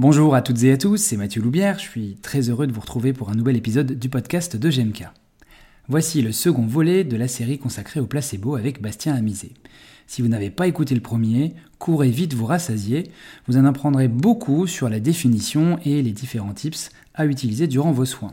Bonjour 0.00 0.34
à 0.34 0.40
toutes 0.40 0.62
et 0.62 0.72
à 0.72 0.78
tous, 0.78 0.96
c'est 0.96 1.18
Mathieu 1.18 1.42
Loubière, 1.42 1.78
je 1.78 1.84
suis 1.84 2.16
très 2.22 2.48
heureux 2.48 2.66
de 2.66 2.72
vous 2.72 2.80
retrouver 2.80 3.12
pour 3.12 3.28
un 3.28 3.34
nouvel 3.34 3.54
épisode 3.54 3.98
du 3.98 4.08
podcast 4.08 4.56
de 4.56 4.70
GMK. 4.70 5.04
Voici 5.88 6.22
le 6.22 6.32
second 6.32 6.64
volet 6.64 7.04
de 7.04 7.18
la 7.18 7.28
série 7.28 7.58
consacrée 7.58 8.00
au 8.00 8.06
placebo 8.06 8.56
avec 8.56 8.80
Bastien 8.80 9.14
Amizé. 9.14 9.52
Si 10.06 10.22
vous 10.22 10.28
n'avez 10.28 10.48
pas 10.48 10.66
écouté 10.68 10.94
le 10.94 11.02
premier, 11.02 11.52
courez 11.78 12.08
vite 12.08 12.32
vous 12.32 12.46
rassasier, 12.46 13.10
vous 13.46 13.58
en 13.58 13.66
apprendrez 13.66 14.08
beaucoup 14.08 14.66
sur 14.66 14.88
la 14.88 15.00
définition 15.00 15.78
et 15.84 16.00
les 16.00 16.12
différents 16.12 16.54
tips 16.54 16.88
à 17.12 17.26
utiliser 17.26 17.66
durant 17.66 17.92
vos 17.92 18.06
soins. 18.06 18.32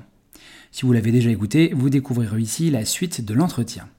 Si 0.72 0.86
vous 0.86 0.94
l'avez 0.94 1.12
déjà 1.12 1.32
écouté, 1.32 1.74
vous 1.76 1.90
découvrirez 1.90 2.40
ici 2.40 2.72
la 2.72 2.86
suite 2.86 3.26
de 3.26 3.34
l'entretien. 3.34 3.90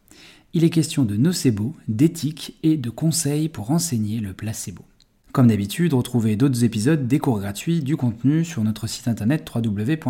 Il 0.54 0.64
est 0.64 0.70
question 0.70 1.04
de 1.04 1.18
nocebo, 1.18 1.76
d'éthique 1.86 2.56
et 2.62 2.78
de 2.78 2.88
conseils 2.88 3.50
pour 3.50 3.72
enseigner 3.72 4.20
le 4.20 4.32
placebo. 4.32 4.86
Comme 5.32 5.48
d'habitude, 5.48 5.92
retrouvez 5.92 6.36
d'autres 6.36 6.64
épisodes, 6.64 7.06
des 7.06 7.18
cours 7.18 7.38
gratuits, 7.40 7.80
du 7.80 7.96
contenu 7.96 8.44
sur 8.44 8.64
notre 8.64 8.86
site 8.86 9.08
internet 9.08 9.48
www.gem-k.com 9.54 10.02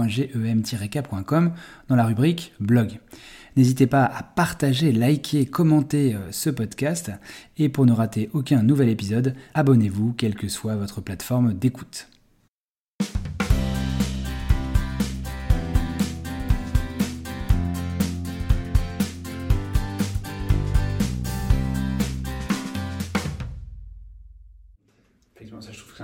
dans 1.88 1.96
la 1.96 2.06
rubrique 2.06 2.52
blog. 2.60 3.00
N'hésitez 3.56 3.88
pas 3.88 4.04
à 4.04 4.22
partager, 4.22 4.92
liker, 4.92 5.44
commenter 5.46 6.14
euh, 6.14 6.30
ce 6.30 6.50
podcast 6.50 7.10
et 7.56 7.68
pour 7.68 7.86
ne 7.86 7.92
rater 7.92 8.30
aucun 8.32 8.62
nouvel 8.62 8.88
épisode, 8.88 9.34
abonnez-vous 9.54 10.12
quelle 10.12 10.36
que 10.36 10.46
soit 10.48 10.76
votre 10.76 11.00
plateforme 11.00 11.54
d'écoute. 11.54 12.06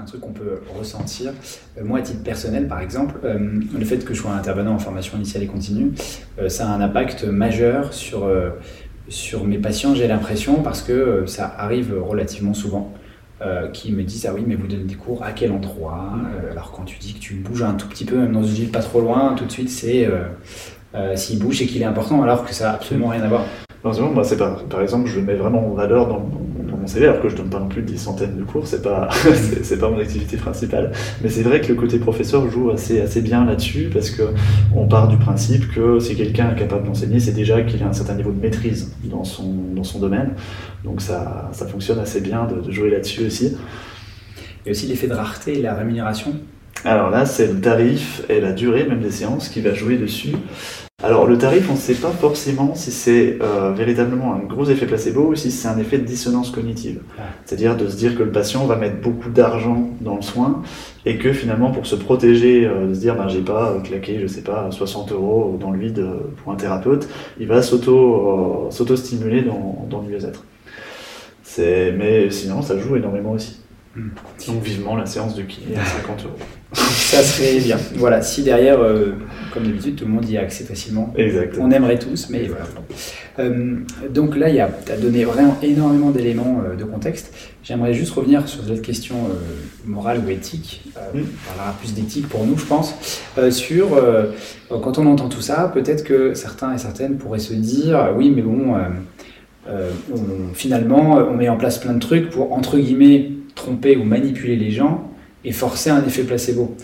Un 0.04 0.06
truc 0.06 0.20
qu'on 0.20 0.32
peut 0.32 0.60
ressentir. 0.78 1.32
Euh, 1.78 1.84
moi, 1.84 1.98
à 1.98 2.02
titre 2.02 2.22
personnel, 2.22 2.68
par 2.68 2.80
exemple, 2.80 3.14
euh, 3.24 3.38
le 3.76 3.84
fait 3.84 4.04
que 4.04 4.12
je 4.12 4.20
sois 4.20 4.32
intervenant 4.32 4.74
en 4.74 4.78
formation 4.78 5.16
initiale 5.16 5.42
et 5.42 5.46
continue, 5.46 5.92
euh, 6.38 6.50
ça 6.50 6.68
a 6.68 6.72
un 6.74 6.80
impact 6.82 7.24
majeur 7.24 7.94
sur, 7.94 8.30
sur 9.08 9.44
mes 9.44 9.58
patients, 9.58 9.94
j'ai 9.94 10.06
l'impression, 10.06 10.62
parce 10.62 10.82
que 10.82 11.24
ça 11.26 11.54
arrive 11.58 11.94
relativement 11.98 12.54
souvent. 12.54 12.92
qui 13.74 13.92
me 13.92 14.02
disent 14.02 14.26
ah 14.26 14.32
oui 14.32 14.42
mais 14.46 14.54
vous 14.54 14.66
donnez 14.66 14.84
des 14.84 14.94
cours 14.94 15.22
à 15.22 15.32
quel 15.32 15.52
endroit 15.52 16.08
alors 16.50 16.72
quand 16.72 16.84
tu 16.84 16.98
dis 16.98 17.12
que 17.12 17.18
tu 17.18 17.34
bouges 17.34 17.62
un 17.62 17.74
tout 17.74 17.88
petit 17.88 18.06
peu 18.06 18.16
même 18.16 18.32
dans 18.32 18.42
une 18.42 18.54
ville 18.54 18.70
pas 18.70 18.80
trop 18.80 19.02
loin 19.02 19.34
tout 19.36 19.44
de 19.44 19.52
suite 19.52 19.68
c'est 19.68 20.08
s'il 21.16 21.40
bouge 21.40 21.60
et 21.60 21.66
qu'il 21.66 21.82
est 21.82 21.90
important 21.94 22.22
alors 22.22 22.46
que 22.46 22.54
ça 22.54 22.64
n'a 22.64 22.74
absolument 22.74 23.08
rien 23.08 23.22
à 23.22 23.28
voir 23.28 23.44
moi, 23.84 24.24
c'est 24.24 24.38
pas, 24.38 24.56
par 24.70 24.80
exemple, 24.80 25.08
je 25.08 25.20
mets 25.20 25.34
vraiment 25.34 25.70
en 25.70 25.74
valeur 25.74 26.08
dans, 26.08 26.26
mon 26.84 26.88
CV, 26.88 27.06
alors 27.06 27.22
que 27.22 27.30
je 27.30 27.36
donne 27.36 27.48
pas 27.48 27.60
non 27.60 27.68
plus 27.68 27.80
des 27.80 27.96
centaines 27.96 28.36
de 28.36 28.42
cours, 28.42 28.66
c'est 28.66 28.82
pas, 28.82 29.08
c'est 29.62 29.78
pas 29.78 29.88
mon 29.88 29.98
activité 29.98 30.36
principale. 30.36 30.92
Mais 31.22 31.30
c'est 31.30 31.42
vrai 31.42 31.62
que 31.62 31.68
le 31.68 31.74
côté 31.74 31.98
professeur 31.98 32.48
joue 32.50 32.70
assez, 32.70 33.00
assez 33.00 33.22
bien 33.22 33.46
là-dessus, 33.46 33.88
parce 33.92 34.10
que 34.10 34.22
on 34.74 34.86
part 34.86 35.08
du 35.08 35.16
principe 35.16 35.72
que 35.72 35.98
si 35.98 36.14
quelqu'un 36.14 36.54
est 36.54 36.58
capable 36.58 36.86
d'enseigner, 36.86 37.20
c'est 37.20 37.32
déjà 37.32 37.62
qu'il 37.62 37.82
a 37.82 37.86
un 37.86 37.94
certain 37.94 38.14
niveau 38.14 38.32
de 38.32 38.40
maîtrise 38.40 38.92
dans 39.04 39.24
son, 39.24 39.50
dans 39.74 39.84
son 39.84 39.98
domaine. 39.98 40.32
Donc 40.84 41.00
ça, 41.00 41.48
ça 41.52 41.66
fonctionne 41.66 41.98
assez 41.98 42.20
bien 42.20 42.44
de, 42.44 42.60
de 42.60 42.70
jouer 42.70 42.90
là-dessus 42.90 43.24
aussi. 43.26 43.56
Et 44.66 44.70
aussi 44.70 44.86
l'effet 44.86 45.08
de 45.08 45.14
rareté 45.14 45.58
et 45.58 45.62
la 45.62 45.74
rémunération. 45.74 46.34
Alors 46.84 47.08
là, 47.08 47.24
c'est 47.24 47.46
le 47.46 47.60
tarif 47.60 48.22
et 48.28 48.40
la 48.40 48.52
durée 48.52 48.84
même 48.84 49.00
des 49.00 49.10
séances 49.10 49.48
qui 49.48 49.62
va 49.62 49.72
jouer 49.72 49.96
dessus. 49.96 50.36
Alors 51.02 51.26
le 51.26 51.38
tarif, 51.38 51.68
on 51.70 51.72
ne 51.72 51.78
sait 51.78 51.94
pas 51.94 52.10
forcément 52.10 52.74
si 52.74 52.90
c'est 52.90 53.38
euh, 53.40 53.72
véritablement 53.72 54.34
un 54.34 54.40
gros 54.40 54.66
effet 54.66 54.84
placebo 54.84 55.28
ou 55.28 55.34
si 55.34 55.50
c'est 55.50 55.66
un 55.66 55.78
effet 55.78 55.96
de 55.96 56.04
dissonance 56.04 56.50
cognitive. 56.50 57.00
C'est-à-dire 57.46 57.74
de 57.76 57.88
se 57.88 57.96
dire 57.96 58.16
que 58.16 58.22
le 58.22 58.30
patient 58.30 58.66
va 58.66 58.76
mettre 58.76 59.00
beaucoup 59.00 59.30
d'argent 59.30 59.90
dans 60.02 60.16
le 60.16 60.22
soin 60.22 60.62
et 61.06 61.16
que 61.16 61.32
finalement 61.32 61.70
pour 61.70 61.86
se 61.86 61.96
protéger, 61.96 62.66
euh, 62.66 62.88
de 62.88 62.94
se 62.94 63.00
dire 63.00 63.16
ben, 63.16 63.28
j'ai 63.28 63.40
pas 63.40 63.70
euh, 63.70 63.80
claqué, 63.80 64.18
je 64.20 64.26
sais 64.26 64.42
pas, 64.42 64.70
60 64.70 65.12
euros 65.12 65.56
dans 65.58 65.70
le 65.70 65.78
vide 65.78 66.04
pour 66.36 66.52
un 66.52 66.56
thérapeute, 66.56 67.08
il 67.40 67.48
va 67.48 67.62
s'auto-stimuler 67.62 69.40
dans, 69.40 69.86
dans 69.88 70.02
le 70.02 70.08
mieux-être. 70.08 70.44
Mais 71.58 72.30
sinon, 72.30 72.62
ça 72.62 72.78
joue 72.78 72.96
énormément 72.96 73.32
aussi. 73.32 73.63
Donc 73.96 74.62
vivement 74.62 74.96
la 74.96 75.06
séance 75.06 75.36
de 75.36 75.42
kiné 75.42 75.76
à 75.76 75.84
50 75.84 76.24
euros. 76.24 76.34
Ça 76.74 77.22
serait 77.22 77.60
bien. 77.60 77.78
Voilà, 77.94 78.22
si 78.22 78.42
derrière, 78.42 78.80
euh, 78.80 79.14
comme 79.52 79.64
d'habitude, 79.64 79.94
tout 79.94 80.04
le 80.04 80.10
monde 80.10 80.28
y 80.28 80.36
a 80.36 80.40
accès 80.40 80.64
facilement. 80.64 81.14
Exactement. 81.16 81.66
On 81.66 81.70
aimerait 81.70 81.98
tous, 81.98 82.28
mais 82.28 82.48
voilà. 82.48 82.64
Euh, 83.38 83.76
donc 84.10 84.36
là, 84.36 84.50
tu 84.84 84.92
as 84.92 84.96
donné 84.96 85.24
vraiment 85.24 85.56
énormément 85.62 86.10
d'éléments 86.10 86.62
euh, 86.66 86.74
de 86.74 86.82
contexte. 86.82 87.32
J'aimerais 87.62 87.94
juste 87.94 88.12
revenir 88.12 88.48
sur 88.48 88.64
cette 88.64 88.82
question 88.82 89.16
morale 89.86 90.20
ou 90.26 90.28
éthique. 90.28 90.82
Hmm. 91.14 91.20
On 91.20 91.54
parlera 91.54 91.76
plus 91.78 91.94
d'éthique 91.94 92.28
pour 92.28 92.44
nous, 92.44 92.58
je 92.58 92.66
pense. 92.66 92.94
sur, 93.50 93.88
quand 94.68 94.98
on 94.98 95.06
entend 95.06 95.28
tout 95.28 95.40
ça, 95.40 95.70
peut-être 95.72 96.04
que 96.04 96.34
certains 96.34 96.74
et 96.74 96.78
certaines 96.78 97.16
pourraient 97.16 97.38
se 97.38 97.54
dire, 97.54 98.12
oui, 98.16 98.30
mais 98.30 98.42
bon, 98.42 98.74
finalement, 100.52 101.14
on 101.16 101.36
met 101.36 101.48
en 101.48 101.56
place 101.56 101.78
plein 101.78 101.94
de 101.94 102.00
trucs 102.00 102.28
pour, 102.28 102.52
entre 102.52 102.76
guillemets, 102.76 103.30
tromper 103.54 103.96
ou 103.96 104.04
manipuler 104.04 104.56
les 104.56 104.70
gens 104.70 105.10
et 105.44 105.52
forcer 105.52 105.90
un 105.90 106.04
effet 106.04 106.22
placebo. 106.22 106.76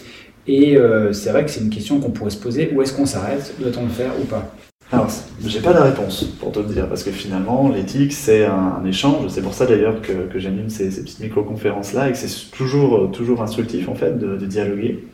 Et 0.46 0.76
euh, 0.76 1.12
c'est 1.12 1.30
vrai 1.30 1.44
que 1.44 1.50
c'est 1.50 1.60
une 1.60 1.70
question 1.70 2.00
qu'on 2.00 2.10
pourrait 2.10 2.30
se 2.30 2.40
poser. 2.40 2.70
Où 2.74 2.82
est-ce 2.82 2.92
qu'on 2.92 3.06
s'arrête 3.06 3.54
Doit-on 3.60 3.84
le 3.84 3.90
faire 3.90 4.12
ou 4.20 4.24
pas? 4.24 4.52
Alors, 4.92 5.08
j'ai 5.46 5.60
pas 5.60 5.72
la 5.72 5.84
réponse 5.84 6.24
pour 6.40 6.50
te 6.50 6.58
le 6.58 6.64
dire, 6.64 6.88
parce 6.88 7.04
que 7.04 7.12
finalement, 7.12 7.68
l'éthique, 7.68 8.12
c'est 8.12 8.44
un, 8.44 8.84
échange. 8.84 9.28
C'est 9.28 9.42
pour 9.42 9.54
ça 9.54 9.64
d'ailleurs 9.64 10.02
que, 10.02 10.26
que 10.32 10.40
j'anime 10.40 10.68
ces, 10.68 10.88
petites 10.88 11.20
micro-conférences-là 11.20 12.08
et 12.08 12.12
que 12.12 12.18
c'est 12.18 12.50
toujours, 12.50 13.10
toujours 13.12 13.40
instructif, 13.40 13.88
en 13.88 13.94
fait, 13.94 14.18
de, 14.18 14.44
dialoguer. 14.46 15.04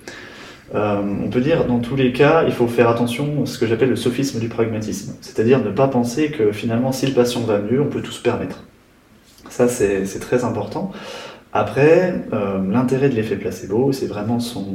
Euh, 0.74 1.02
on 1.22 1.28
peut 1.28 1.42
dire, 1.42 1.66
dans 1.66 1.80
tous 1.80 1.94
les 1.94 2.12
cas, 2.12 2.44
il 2.46 2.52
faut 2.52 2.66
faire 2.66 2.88
attention 2.88 3.42
à 3.42 3.46
ce 3.46 3.58
que 3.58 3.66
j'appelle 3.66 3.90
le 3.90 3.96
sophisme 3.96 4.40
du 4.40 4.48
pragmatisme. 4.48 5.14
C'est-à-dire 5.20 5.62
ne 5.62 5.70
pas 5.70 5.88
penser 5.88 6.30
que 6.30 6.52
finalement, 6.52 6.90
si 6.90 7.06
le 7.06 7.12
patient 7.12 7.42
va 7.42 7.58
mieux, 7.58 7.82
on 7.82 7.88
peut 7.88 8.00
tout 8.00 8.12
se 8.12 8.22
permettre. 8.22 8.64
Ça, 9.50 9.68
c'est 9.68 10.20
très 10.20 10.42
important. 10.44 10.90
Après, 11.52 12.14
euh, 12.32 12.58
l'intérêt 12.70 13.08
de 13.08 13.14
l'effet 13.14 13.36
placebo, 13.36 13.92
c'est 13.92 14.06
vraiment 14.06 14.40
son, 14.40 14.66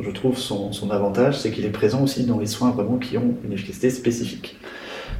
je 0.00 0.10
trouve 0.10 0.38
son, 0.38 0.90
avantage, 0.90 1.38
c'est 1.38 1.50
qu'il 1.50 1.64
est 1.64 1.70
présent 1.70 2.02
aussi 2.02 2.24
dans 2.24 2.38
les 2.38 2.46
soins 2.46 2.70
vraiment 2.70 2.98
qui 2.98 3.18
ont 3.18 3.34
une 3.44 3.52
efficacité 3.52 3.90
spécifique. 3.90 4.58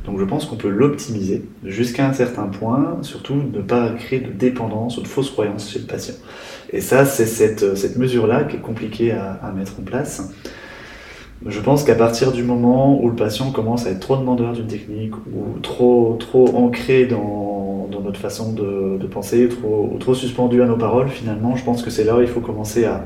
Donc 0.06 0.18
je 0.18 0.24
pense 0.24 0.46
qu'on 0.46 0.56
peut 0.56 0.70
l'optimiser 0.70 1.44
jusqu'à 1.64 2.08
un 2.08 2.12
certain 2.12 2.46
point, 2.46 2.98
surtout 3.02 3.34
ne 3.34 3.60
pas 3.60 3.90
créer 3.90 4.20
de 4.20 4.30
dépendance 4.30 4.98
ou 4.98 5.02
de 5.02 5.06
fausses 5.06 5.30
croyances 5.30 5.70
chez 5.70 5.80
le 5.80 5.86
patient. 5.86 6.14
Et 6.70 6.80
ça, 6.80 7.04
c'est 7.04 7.26
cette, 7.26 7.76
cette 7.76 7.96
mesure-là 7.96 8.44
qui 8.44 8.56
est 8.56 8.60
compliquée 8.60 9.12
à, 9.12 9.32
à, 9.34 9.52
mettre 9.52 9.74
en 9.78 9.82
place. 9.82 10.32
Je 11.44 11.60
pense 11.60 11.84
qu'à 11.84 11.94
partir 11.94 12.32
du 12.32 12.42
moment 12.42 13.00
où 13.02 13.08
le 13.08 13.16
patient 13.16 13.50
commence 13.50 13.86
à 13.86 13.90
être 13.90 14.00
trop 14.00 14.16
demandeur 14.16 14.52
d'une 14.52 14.66
technique 14.66 15.14
ou 15.26 15.58
trop, 15.60 16.16
trop 16.18 16.56
ancré 16.56 17.04
dans 17.06 17.51
dans 17.92 18.00
notre 18.00 18.18
façon 18.18 18.52
de, 18.52 19.06
penser, 19.06 19.48
trop, 19.48 19.96
trop 20.00 20.14
suspendu 20.14 20.62
à 20.62 20.66
nos 20.66 20.76
paroles, 20.76 21.08
finalement, 21.08 21.56
je 21.56 21.64
pense 21.64 21.82
que 21.82 21.90
c'est 21.90 22.04
là 22.04 22.16
où 22.16 22.20
il 22.20 22.26
faut 22.26 22.40
commencer 22.40 22.84
à, 22.84 23.04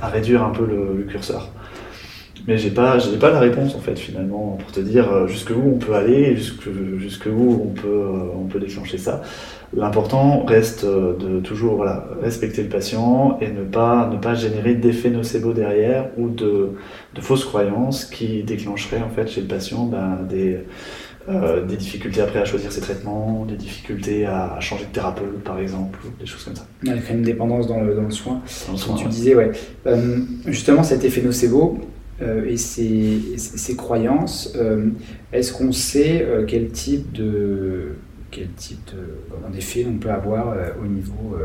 réduire 0.00 0.44
un 0.44 0.50
peu 0.50 0.64
le, 0.64 1.04
curseur. 1.04 1.50
Mais 2.46 2.56
j'ai 2.56 2.70
pas, 2.70 2.98
j'ai 2.98 3.18
pas 3.18 3.30
la 3.30 3.40
réponse 3.40 3.74
en 3.74 3.80
fait 3.80 3.98
finalement 3.98 4.56
pour 4.58 4.72
te 4.72 4.80
dire 4.80 5.12
euh, 5.12 5.26
jusqu'où 5.26 5.60
on 5.66 5.76
peut 5.76 5.92
aller, 5.94 6.34
jusqu'où 6.34 7.60
on 7.62 7.74
peut, 7.74 7.88
euh, 7.88 8.40
on 8.40 8.44
peut 8.44 8.58
déclencher 8.58 8.96
ça. 8.96 9.22
L'important 9.76 10.46
reste 10.46 10.84
euh, 10.84 11.14
de 11.18 11.40
toujours 11.40 11.76
voilà, 11.76 12.06
respecter 12.22 12.62
le 12.62 12.70
patient 12.70 13.36
et 13.42 13.50
ne 13.50 13.64
pas, 13.64 14.08
ne 14.10 14.16
pas 14.16 14.34
générer 14.34 14.76
d'effets 14.76 15.10
nocebo 15.10 15.52
derrière 15.52 16.06
ou 16.16 16.30
de, 16.30 16.70
de, 17.14 17.20
fausses 17.20 17.44
croyances 17.44 18.06
qui 18.06 18.44
déclencheraient 18.44 19.02
en 19.02 19.10
fait 19.10 19.28
chez 19.28 19.42
le 19.42 19.46
patient 19.46 19.84
ben, 19.84 20.20
des, 20.26 20.60
euh, 21.28 21.64
des 21.64 21.76
difficultés 21.76 22.22
après 22.22 22.38
à 22.38 22.44
choisir 22.44 22.72
ses 22.72 22.80
traitements, 22.80 23.44
des 23.44 23.56
difficultés 23.56 24.24
à, 24.24 24.58
changer 24.60 24.86
de 24.86 24.90
thérapeute 24.90 25.42
par 25.44 25.58
exemple, 25.58 25.98
des 26.18 26.24
choses 26.26 26.44
comme 26.44 26.56
ça. 26.56 26.66
Il 26.82 26.88
y 26.88 26.92
a 26.92 27.12
une 27.12 27.22
dépendance 27.22 27.66
dans 27.66 27.80
le, 27.80 27.94
dans 27.94 28.02
le 28.02 28.10
soin. 28.10 28.40
Dans 28.66 28.94
tu 28.94 29.08
disais, 29.08 29.34
ouais. 29.34 29.52
Euh, 29.86 30.20
justement, 30.46 30.82
cet 30.82 31.04
effet 31.04 31.20
nocebo 31.20 31.78
euh, 32.22 32.46
et 32.48 32.56
ces, 32.56 33.76
croyances, 33.76 34.56
est-ce 35.32 35.52
qu'on 35.52 35.72
sait 35.72 36.26
quel 36.46 36.70
type 36.70 37.12
de 37.12 37.96
quel 38.30 38.48
type 38.56 38.90
de, 38.92 39.56
effet 39.58 39.86
on 39.88 39.98
peut 39.98 40.10
avoir 40.10 40.54
au 40.82 40.86
niveau 40.86 41.36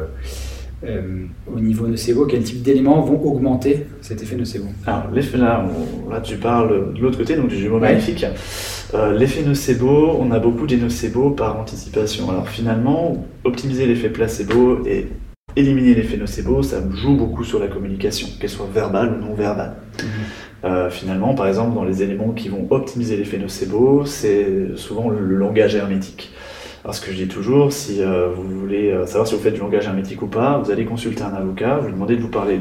euh, 0.85 1.25
au 1.47 1.59
niveau 1.59 1.87
nocebo, 1.87 2.25
quel 2.25 2.43
type 2.43 2.61
d'éléments 2.61 3.01
vont 3.01 3.21
augmenter 3.23 3.85
cet 4.01 4.21
effet 4.21 4.35
nocebo 4.35 4.65
Alors, 4.85 5.09
l'effet 5.13 5.37
là, 5.37 5.65
là, 6.09 6.19
tu 6.19 6.35
parles 6.35 6.93
de 6.93 6.99
l'autre 6.99 7.17
côté, 7.17 7.35
donc 7.35 7.47
du 7.47 7.57
jumeau 7.57 7.79
magnifique. 7.79 8.25
Euh, 8.93 9.17
l'effet 9.17 9.43
nocebo, 9.43 10.17
on 10.19 10.31
a 10.31 10.39
beaucoup 10.39 10.67
des 10.67 10.77
nocebo 10.77 11.31
par 11.31 11.59
anticipation. 11.59 12.29
Alors, 12.29 12.49
finalement, 12.49 13.25
optimiser 13.43 13.85
l'effet 13.85 14.09
placebo 14.09 14.85
et 14.85 15.07
éliminer 15.55 15.93
l'effet 15.93 16.17
nocebo, 16.17 16.63
ça 16.63 16.81
joue 16.91 17.15
beaucoup 17.15 17.43
sur 17.43 17.59
la 17.59 17.67
communication, 17.67 18.27
qu'elle 18.39 18.49
soit 18.49 18.69
verbale 18.73 19.13
ou 19.13 19.25
non 19.25 19.33
verbale. 19.33 19.75
Mhm. 19.99 20.07
Euh, 20.65 20.89
finalement, 20.89 21.33
par 21.33 21.47
exemple, 21.47 21.75
dans 21.75 21.83
les 21.83 22.03
éléments 22.03 22.31
qui 22.31 22.49
vont 22.49 22.67
optimiser 22.69 23.17
l'effet 23.17 23.37
nocebo, 23.37 24.05
c'est 24.05 24.75
souvent 24.75 25.09
le 25.09 25.19
langage 25.35 25.75
hermétique. 25.75 26.31
Alors 26.83 26.93
ce 26.93 26.99
que 26.99 27.13
je 27.13 27.17
dis 27.23 27.27
toujours, 27.29 27.71
si 27.71 28.01
euh, 28.01 28.27
vous 28.35 28.43
voulez 28.59 28.91
euh, 28.91 29.05
savoir 29.05 29.25
si 29.25 29.35
vous 29.35 29.41
faites 29.41 29.53
du 29.53 29.61
langage 29.61 29.85
hermétique 29.85 30.21
ou 30.21 30.27
pas, 30.27 30.57
vous 30.57 30.69
allez 30.69 30.83
consulter 30.83 31.23
un 31.23 31.33
avocat, 31.33 31.77
vous 31.77 31.87
lui 31.87 31.93
demandez 31.93 32.17
de 32.17 32.21
vous 32.21 32.27
parler, 32.27 32.59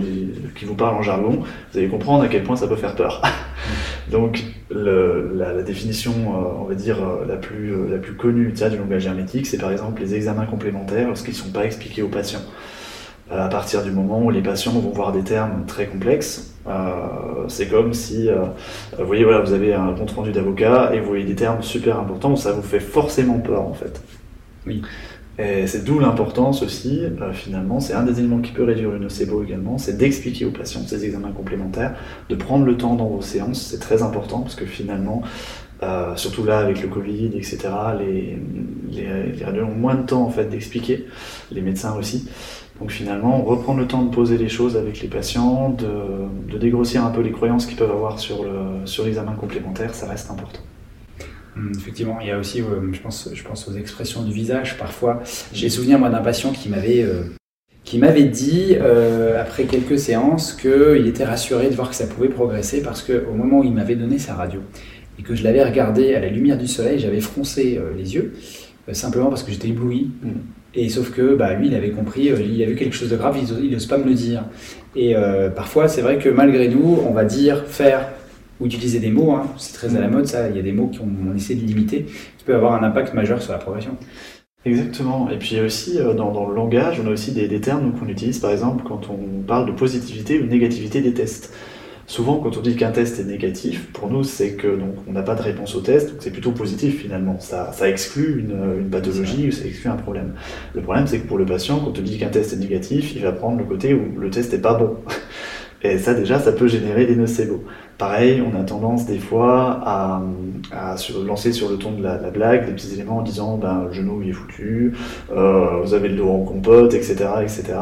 qu'il 0.54 0.68
vous 0.68 0.76
parle 0.76 0.94
en 0.94 1.02
jargon, 1.02 1.40
vous 1.40 1.78
allez 1.78 1.88
comprendre 1.88 2.22
à 2.22 2.28
quel 2.28 2.44
point 2.44 2.54
ça 2.54 2.68
peut 2.68 2.76
faire 2.76 2.94
peur. 2.94 3.20
Donc 4.12 4.44
la, 4.70 5.62
définition, 5.62 6.12
euh, 6.12 6.60
on 6.60 6.64
va 6.66 6.74
dire, 6.76 6.98
la 7.26 7.34
plus, 7.34 7.74
la 7.90 7.98
plus 7.98 8.14
connue 8.14 8.52
du 8.52 8.76
langage 8.76 9.06
hermétique, 9.06 9.48
c'est 9.48 9.58
par 9.58 9.72
exemple 9.72 10.00
les 10.00 10.14
examens 10.14 10.46
complémentaires 10.46 11.08
lorsqu'ils 11.08 11.32
ne 11.32 11.38
sont 11.38 11.50
pas 11.50 11.64
expliqués 11.64 12.02
aux 12.02 12.08
patients. 12.08 12.42
à 13.28 13.48
partir 13.48 13.82
du 13.82 13.90
moment 13.90 14.22
où 14.22 14.30
les 14.30 14.42
patients 14.42 14.72
vont 14.72 14.90
voir 14.90 15.10
des 15.10 15.22
termes 15.22 15.64
très 15.66 15.86
complexes, 15.86 16.51
c'est 17.48 17.68
comme 17.68 17.92
si, 17.92 18.28
vous 18.98 19.06
voyez, 19.06 19.24
voilà, 19.24 19.40
vous 19.40 19.52
avez 19.52 19.74
un 19.74 19.92
compte 19.94 20.12
rendu 20.12 20.32
d'avocat 20.32 20.92
et 20.94 21.00
vous 21.00 21.08
voyez 21.08 21.24
des 21.24 21.34
termes 21.34 21.62
super 21.62 21.98
importants, 21.98 22.36
ça 22.36 22.52
vous 22.52 22.62
fait 22.62 22.80
forcément 22.80 23.38
peur 23.38 23.62
en 23.62 23.74
fait. 23.74 24.00
Oui. 24.66 24.82
Et 25.38 25.66
c'est 25.66 25.82
d'où 25.84 25.98
l'importance 25.98 26.62
aussi, 26.62 27.00
euh, 27.04 27.32
finalement, 27.32 27.80
c'est 27.80 27.94
un 27.94 28.02
des 28.02 28.18
éléments 28.18 28.40
qui 28.40 28.52
peut 28.52 28.64
réduire 28.64 28.90
le 28.90 28.98
nocebo 28.98 29.42
également, 29.42 29.78
c'est 29.78 29.96
d'expliquer 29.96 30.44
aux 30.44 30.50
patients 30.50 30.82
ces 30.86 31.06
examens 31.06 31.32
complémentaires, 31.32 31.94
de 32.28 32.34
prendre 32.34 32.66
le 32.66 32.76
temps 32.76 32.94
dans 32.94 33.06
vos 33.06 33.22
séances, 33.22 33.62
c'est 33.62 33.78
très 33.78 34.02
important 34.02 34.40
parce 34.40 34.54
que 34.54 34.66
finalement, 34.66 35.22
euh, 35.82 36.14
surtout 36.16 36.44
là 36.44 36.58
avec 36.58 36.82
le 36.82 36.88
Covid, 36.88 37.30
etc., 37.34 37.58
les, 37.98 38.38
les, 38.90 39.32
les 39.32 39.44
radiologues 39.44 39.70
ont 39.70 39.74
moins 39.74 39.94
de 39.94 40.06
temps 40.06 40.22
en 40.22 40.30
fait 40.30 40.44
d'expliquer, 40.44 41.06
les 41.50 41.62
médecins 41.62 41.96
aussi. 41.96 42.28
Donc 42.82 42.90
finalement, 42.90 43.40
reprendre 43.42 43.78
le 43.78 43.86
temps 43.86 44.02
de 44.02 44.12
poser 44.12 44.36
les 44.36 44.48
choses 44.48 44.76
avec 44.76 45.00
les 45.02 45.06
patients, 45.06 45.70
de, 45.70 46.52
de 46.52 46.58
dégrossir 46.58 47.04
un 47.04 47.10
peu 47.10 47.20
les 47.20 47.30
croyances 47.30 47.64
qu'ils 47.64 47.76
peuvent 47.76 47.92
avoir 47.92 48.18
sur 48.18 48.44
l'examen 49.04 49.30
sur 49.30 49.40
complémentaire, 49.40 49.94
ça 49.94 50.08
reste 50.08 50.28
important. 50.32 50.58
Hum, 51.56 51.70
effectivement, 51.78 52.18
il 52.20 52.26
y 52.26 52.32
a 52.32 52.38
aussi, 52.38 52.60
euh, 52.60 52.92
je, 52.92 53.00
pense, 53.00 53.28
je 53.32 53.42
pense 53.44 53.68
aux 53.68 53.74
expressions 53.74 54.22
du 54.22 54.32
visage. 54.32 54.76
Parfois, 54.78 55.22
j'ai 55.52 55.68
souvenir 55.68 56.00
moi 56.00 56.10
d'un 56.10 56.22
patient 56.22 56.50
qui 56.50 56.68
m'avait 56.68 57.04
euh, 57.04 57.22
qui 57.84 57.98
m'avait 57.98 58.24
dit 58.24 58.74
euh, 58.80 59.40
après 59.40 59.66
quelques 59.66 60.00
séances 60.00 60.52
qu'il 60.52 61.06
était 61.06 61.24
rassuré 61.24 61.70
de 61.70 61.76
voir 61.76 61.88
que 61.88 61.94
ça 61.94 62.08
pouvait 62.08 62.30
progresser 62.30 62.82
parce 62.82 63.00
qu'au 63.00 63.32
moment 63.32 63.60
où 63.60 63.64
il 63.64 63.72
m'avait 63.72 63.94
donné 63.94 64.18
sa 64.18 64.34
radio 64.34 64.60
et 65.20 65.22
que 65.22 65.36
je 65.36 65.44
l'avais 65.44 65.62
regardé 65.62 66.16
à 66.16 66.20
la 66.20 66.30
lumière 66.30 66.58
du 66.58 66.66
soleil, 66.66 66.98
j'avais 66.98 67.20
froncé 67.20 67.80
les 67.96 68.16
yeux 68.16 68.34
simplement 68.92 69.28
parce 69.28 69.44
que 69.44 69.52
j'étais 69.52 69.68
ébloui. 69.68 70.10
Mmh. 70.20 70.30
Et 70.74 70.88
sauf 70.88 71.10
que 71.10 71.34
bah, 71.34 71.54
lui, 71.54 71.68
il 71.68 71.74
avait 71.74 71.90
compris, 71.90 72.26
il 72.26 72.62
a 72.62 72.66
vu 72.66 72.74
quelque 72.74 72.94
chose 72.94 73.10
de 73.10 73.16
grave, 73.16 73.38
il 73.62 73.70
n'ose 73.70 73.86
pas 73.86 73.98
me 73.98 74.04
le 74.04 74.14
dire. 74.14 74.44
Et 74.96 75.14
parfois, 75.54 75.88
c'est 75.88 76.02
vrai 76.02 76.18
que 76.18 76.28
malgré 76.28 76.68
nous, 76.68 76.98
on 77.06 77.12
va 77.12 77.24
dire, 77.24 77.66
faire, 77.66 78.08
utiliser 78.64 79.00
des 79.00 79.10
mots, 79.10 79.32
hein. 79.32 79.46
c'est 79.56 79.72
très 79.74 79.96
à 79.96 80.00
la 80.00 80.08
mm. 80.08 80.12
mode 80.12 80.26
ça, 80.26 80.48
il 80.48 80.56
y 80.56 80.58
a 80.58 80.62
des 80.62 80.72
mots 80.72 80.90
qu'on 80.96 81.34
essaie 81.34 81.54
de 81.54 81.64
limiter, 81.64 82.06
qui 82.38 82.44
peuvent 82.44 82.56
avoir 82.56 82.74
un 82.74 82.86
impact 82.86 83.14
majeur 83.14 83.42
sur 83.42 83.52
la 83.52 83.58
progression. 83.58 83.96
Exactement. 84.64 85.28
Et 85.30 85.38
puis 85.38 85.60
aussi, 85.60 85.98
euh, 85.98 86.14
dans, 86.14 86.46
le 86.46 86.54
langage, 86.54 87.00
on 87.02 87.08
a 87.08 87.10
aussi 87.10 87.32
des, 87.32 87.60
termes 87.60 87.92
qu'on 87.98 88.08
utilise, 88.08 88.38
par 88.38 88.52
exemple, 88.52 88.84
quand 88.86 89.08
on 89.10 89.42
parle 89.42 89.66
de 89.66 89.72
positivité 89.72 90.40
ou 90.40 90.46
négativité 90.46 91.00
des 91.00 91.12
tests. 91.12 91.52
Souvent, 92.06 92.38
quand 92.38 92.56
on 92.56 92.60
dit 92.60 92.76
qu'un 92.76 92.90
test 92.90 93.18
est 93.20 93.24
négatif, 93.24 93.90
pour 93.92 94.10
nous, 94.10 94.24
c'est 94.24 94.52
que 94.52 94.66
donc 94.66 94.94
on 95.08 95.12
n'a 95.12 95.22
pas 95.22 95.34
de 95.34 95.42
réponse 95.42 95.74
au 95.74 95.80
test, 95.80 96.10
donc 96.10 96.16
c'est 96.20 96.30
plutôt 96.32 96.52
positif 96.52 97.00
finalement. 97.00 97.38
Ça, 97.40 97.72
ça 97.72 97.88
exclut 97.88 98.40
une, 98.40 98.80
une 98.80 98.90
pathologie 98.90 99.48
ou 99.48 99.52
ça 99.52 99.64
exclut 99.64 99.90
un 99.90 99.96
problème. 99.96 100.34
Le 100.74 100.82
problème, 100.82 101.06
c'est 101.06 101.20
que 101.20 101.26
pour 101.26 101.38
le 101.38 101.46
patient, 101.46 101.78
quand 101.78 101.98
on 101.98 102.02
dit 102.02 102.18
qu'un 102.18 102.28
test 102.28 102.52
est 102.52 102.56
négatif, 102.56 103.14
il 103.14 103.22
va 103.22 103.32
prendre 103.32 103.58
le 103.58 103.64
côté 103.64 103.94
où 103.94 104.18
le 104.18 104.30
test 104.30 104.52
n'est 104.52 104.60
pas 104.60 104.74
bon. 104.74 104.96
Et 105.84 105.98
ça, 105.98 106.14
déjà, 106.14 106.38
ça 106.38 106.52
peut 106.52 106.68
générer 106.68 107.06
des 107.06 107.16
nocebos. 107.16 107.64
Pareil, 107.98 108.42
on 108.42 108.58
a 108.58 108.64
tendance 108.64 109.06
des 109.06 109.18
fois 109.18 109.80
à, 109.84 110.22
à 110.72 110.96
lancer 111.24 111.52
sur 111.52 111.68
le 111.68 111.76
ton 111.76 111.92
de 111.92 112.02
la, 112.02 112.16
blague 112.30 112.66
des 112.66 112.72
petits 112.72 112.94
éléments 112.94 113.18
en 113.18 113.22
disant 113.22 113.56
ben, 113.58 113.84
le 113.86 113.92
genou 113.92 114.22
il 114.22 114.30
est 114.30 114.32
foutu, 114.32 114.94
euh, 115.30 115.80
vous 115.82 115.94
avez 115.94 116.08
le 116.08 116.16
dos 116.16 116.28
en 116.28 116.44
compote, 116.44 116.94
etc. 116.94 117.14
etc. 117.42 117.74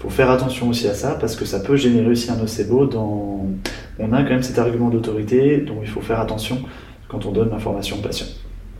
Faut 0.00 0.10
faire 0.10 0.30
attention 0.30 0.68
aussi 0.68 0.88
à 0.88 0.94
ça 0.94 1.16
parce 1.20 1.36
que 1.36 1.44
ça 1.44 1.60
peut 1.60 1.76
générer 1.76 2.08
aussi 2.08 2.30
un 2.30 2.36
nocebo 2.36 2.86
dans. 2.86 3.46
On 3.98 4.12
a 4.12 4.22
quand 4.22 4.30
même 4.30 4.42
cet 4.42 4.58
argument 4.58 4.88
d'autorité 4.88 5.58
dont 5.58 5.78
il 5.82 5.88
faut 5.88 6.00
faire 6.00 6.20
attention 6.20 6.58
quand 7.08 7.26
on 7.26 7.30
donne 7.30 7.50
l'information 7.50 7.98
au 7.98 8.02
patient. 8.02 8.26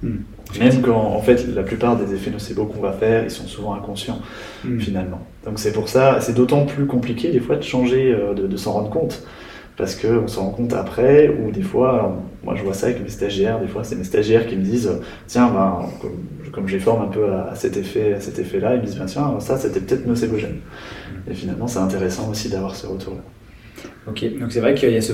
Hmm. 0.03 0.17
Même 0.59 0.83
quand, 0.83 0.97
en 0.97 1.21
fait, 1.21 1.47
la 1.55 1.63
plupart 1.63 1.97
des 1.97 2.13
effets 2.15 2.31
nocebo 2.31 2.67
qu'on 2.67 2.81
va 2.81 2.93
faire, 2.93 3.25
ils 3.25 3.31
sont 3.31 3.47
souvent 3.47 3.75
inconscients, 3.75 4.19
hmm. 4.65 4.79
finalement. 4.81 5.21
Donc 5.45 5.59
c'est 5.59 5.73
pour 5.73 5.89
ça, 5.89 6.21
c'est 6.21 6.35
d'autant 6.35 6.67
plus 6.67 6.87
compliqué, 6.87 7.31
des 7.31 7.41
fois, 7.41 7.57
de 7.57 7.63
changer, 7.63 8.13
euh, 8.13 8.35
de, 8.35 8.57
s'en 8.57 8.73
rendre 8.73 8.91
compte. 8.91 9.23
Parce 9.77 9.95
qu'on 9.95 10.29
se 10.29 10.39
rend 10.39 10.51
compte 10.51 10.75
après, 10.75 11.29
ou 11.29 11.51
des 11.51 11.63
fois, 11.63 12.15
moi 12.45 12.55
je 12.57 12.63
vois 12.63 12.75
ça 12.75 12.87
avec 12.87 13.03
mes 13.03 13.09
stagiaires, 13.09 13.59
des 13.59 13.69
fois 13.69 13.85
c'est 13.85 13.97
mes 13.97 14.05
stagiaires 14.05 14.47
qui 14.47 14.57
me 14.57 14.63
disent, 14.63 14.91
tiens, 15.27 15.51
ben, 15.51 15.89
comme, 16.53 16.69
je 16.69 16.75
les 16.75 16.81
forme 16.81 17.03
un 17.03 17.09
peu 17.09 17.33
à, 17.33 17.55
cet 17.55 17.77
effet-là, 17.77 18.75
ils 18.75 18.81
me 18.81 18.87
disent, 18.87 18.99
ben, 18.99 19.07
tiens, 19.07 19.41
ça 19.41 19.57
c'était 19.57 19.81
peut-être 19.81 20.07
nocébogène. 20.07 20.59
Et 21.29 21.35
finalement, 21.35 21.67
c'est 21.67 21.79
intéressant 21.79 22.29
aussi 22.31 22.49
d'avoir 22.49 22.75
ce 22.75 22.87
retour-là. 22.87 23.23
Ok, 24.09 24.25
donc 24.41 24.51
c'est 24.51 24.61
vrai 24.61 24.75
qu'il 24.75 24.91
y 24.91 24.97
a 24.97 25.01
ce, 25.01 25.13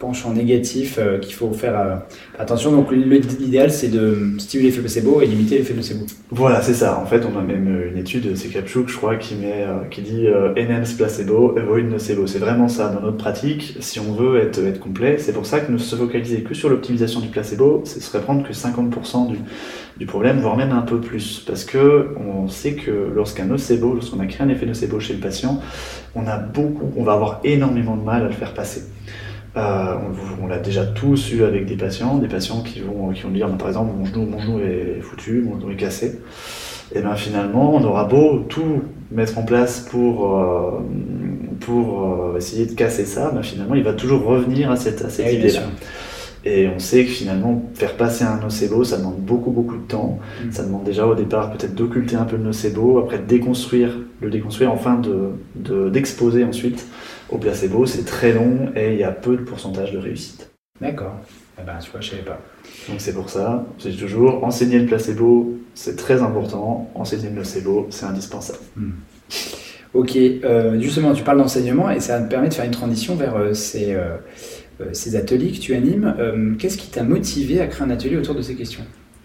penchant 0.00 0.32
négatif 0.32 0.98
euh, 0.98 1.18
qu'il 1.18 1.34
faut 1.34 1.52
faire 1.52 1.78
euh, 1.78 1.96
attention. 2.38 2.72
Donc 2.72 2.90
l'idéal 2.90 3.70
c'est 3.70 3.88
de 3.88 4.32
stimuler 4.38 4.70
l'effet 4.70 4.80
placebo 4.80 5.20
et 5.20 5.26
limiter 5.26 5.58
l'effet 5.58 5.74
nocebo. 5.74 6.06
Voilà, 6.30 6.60
c'est 6.62 6.74
ça. 6.74 6.98
En 6.98 7.06
fait, 7.06 7.22
on 7.24 7.38
a 7.38 7.42
même 7.42 7.82
une 7.92 7.98
étude, 7.98 8.34
c'est 8.34 8.48
Kapchuk, 8.48 8.88
je 8.88 8.96
crois, 8.96 9.16
qui, 9.16 9.34
met, 9.36 9.62
euh, 9.62 9.84
qui 9.90 10.00
dit 10.00 10.26
NMS 10.56 10.96
placebo, 10.96 11.56
avoid 11.56 11.84
nocebo. 11.84 12.26
C'est 12.26 12.38
vraiment 12.38 12.66
ça 12.66 12.88
dans 12.88 13.02
notre 13.02 13.18
pratique. 13.18 13.76
Si 13.80 14.00
on 14.00 14.12
veut 14.12 14.40
être, 14.40 14.80
complet, 14.80 15.18
c'est 15.18 15.32
pour 15.32 15.46
ça 15.46 15.60
que 15.60 15.70
ne 15.70 15.78
se 15.78 15.94
focaliser 15.94 16.42
que 16.42 16.54
sur 16.54 16.68
l'optimisation 16.68 17.20
du 17.20 17.28
placebo, 17.28 17.82
ce 17.84 18.00
serait 18.00 18.22
prendre 18.22 18.46
que 18.46 18.52
50% 18.52 19.28
du, 19.28 19.38
du 19.98 20.06
problème, 20.06 20.38
voire 20.40 20.56
même 20.56 20.72
un 20.72 20.82
peu 20.82 21.00
plus. 21.00 21.44
Parce 21.46 21.64
que 21.64 22.14
on 22.16 22.48
sait 22.48 22.72
que 22.72 22.90
lorsqu'un 23.14 23.44
nocebo, 23.44 23.94
lorsqu'on 23.94 24.20
a 24.20 24.26
créé 24.26 24.46
un 24.46 24.48
effet 24.48 24.66
nocebo 24.66 24.98
chez 24.98 25.12
le 25.12 25.20
patient, 25.20 25.60
on 26.14 26.26
a 26.26 26.38
beaucoup, 26.38 26.92
on 26.96 27.04
va 27.04 27.14
avoir 27.20 27.40
énormément 27.44 27.96
de 27.96 28.02
mal 28.02 28.22
à 28.22 28.26
le 28.26 28.32
faire 28.32 28.54
passer. 28.54 28.82
Euh, 29.56 29.94
on, 30.40 30.46
l'a 30.46 30.58
déjà 30.58 30.86
tous 30.86 31.32
eu 31.32 31.42
avec 31.42 31.66
des 31.66 31.76
patients, 31.76 32.18
des 32.18 32.28
patients 32.28 32.62
qui 32.62 32.80
vont, 32.80 33.10
qui 33.10 33.22
vont 33.22 33.30
dire, 33.30 33.48
par 33.56 33.68
exemple, 33.68 33.92
mon 33.96 34.04
genou, 34.04 34.24
mon 34.24 34.38
genou 34.38 34.60
est 34.60 35.00
foutu, 35.00 35.42
mon 35.42 35.58
genou 35.58 35.72
est 35.72 35.76
cassé. 35.76 36.20
Et 36.94 37.00
bien 37.00 37.14
finalement, 37.14 37.74
on 37.74 37.82
aura 37.84 38.04
beau 38.04 38.44
tout 38.48 38.82
mettre 39.10 39.38
en 39.38 39.42
place 39.42 39.80
pour, 39.80 40.38
euh, 40.38 40.80
pour 41.60 42.02
euh, 42.02 42.36
essayer 42.36 42.66
de 42.66 42.72
casser 42.72 43.04
ça, 43.04 43.30
ben 43.32 43.42
finalement, 43.42 43.74
il 43.74 43.82
va 43.82 43.92
toujours 43.92 44.24
revenir 44.24 44.70
à 44.70 44.76
cette, 44.76 45.04
à 45.04 45.08
cette 45.08 45.26
eh 45.28 45.36
idée-là. 45.36 45.62
Et 46.44 46.68
on 46.74 46.78
sait 46.78 47.04
que 47.04 47.10
finalement, 47.10 47.70
faire 47.74 47.96
passer 47.96 48.24
un 48.24 48.38
nocebo, 48.38 48.82
ça 48.82 48.96
demande 48.96 49.18
beaucoup, 49.18 49.50
beaucoup 49.50 49.76
de 49.76 49.86
temps. 49.86 50.18
Mm. 50.44 50.52
Ça 50.52 50.64
demande 50.64 50.84
déjà 50.84 51.06
au 51.06 51.14
départ 51.14 51.52
peut-être 51.52 51.74
d'occulter 51.74 52.16
un 52.16 52.24
peu 52.24 52.36
le 52.36 52.44
nocebo, 52.44 52.98
après 52.98 53.18
de 53.18 53.24
déconstruire, 53.24 53.98
le 54.20 54.30
déconstruire, 54.30 54.72
enfin 54.72 55.00
de, 55.54 55.90
d'exposer 55.90 56.44
ensuite 56.44 56.86
au 57.30 57.38
placebo. 57.38 57.86
C'est 57.86 58.04
très 58.04 58.32
long 58.32 58.70
et 58.76 58.92
il 58.92 58.98
y 58.98 59.04
a 59.04 59.12
peu 59.12 59.36
de 59.36 59.42
pourcentage 59.42 59.92
de 59.92 59.98
réussite. 59.98 60.50
D'accord. 60.80 61.14
Eh 61.60 61.64
ben, 61.64 61.78
tu 61.80 61.90
vois, 61.90 62.00
je 62.00 62.10
savais 62.10 62.22
pas. 62.22 62.40
Donc 62.88 63.00
c'est 63.00 63.12
pour 63.12 63.28
ça, 63.28 63.66
c'est 63.78 63.92
toujours 63.92 64.44
enseigner 64.44 64.78
le 64.78 64.86
placebo, 64.86 65.58
c'est 65.74 65.96
très 65.96 66.22
important. 66.22 66.90
Enseigner 66.94 67.28
le 67.28 67.36
nocebo, 67.36 67.86
c'est 67.90 68.06
indispensable. 68.06 68.60
Mm. 68.76 68.90
Ok, 69.92 70.16
euh, 70.16 70.80
justement, 70.80 71.12
tu 71.12 71.24
parles 71.24 71.38
d'enseignement 71.38 71.90
et 71.90 72.00
ça 72.00 72.20
me 72.20 72.28
permet 72.28 72.48
de 72.48 72.54
faire 72.54 72.64
une 72.64 72.70
transition 72.70 73.16
vers 73.16 73.36
euh, 73.36 73.54
ces. 73.54 73.94
Euh, 73.94 74.16
ces 74.94 75.14
ateliers 75.14 75.52
que 75.52 75.58
tu 75.58 75.74
animes. 75.74 76.14
Qu'est-ce 76.58 76.78
qui 76.78 76.88
t'a 76.88 77.02
motivé 77.02 77.60
à 77.60 77.66
créer 77.66 77.86
un 77.86 77.90
atelier 77.90 78.16
autour 78.16 78.34
de 78.34 78.40
ces 78.40 78.54
questions? 78.54 78.80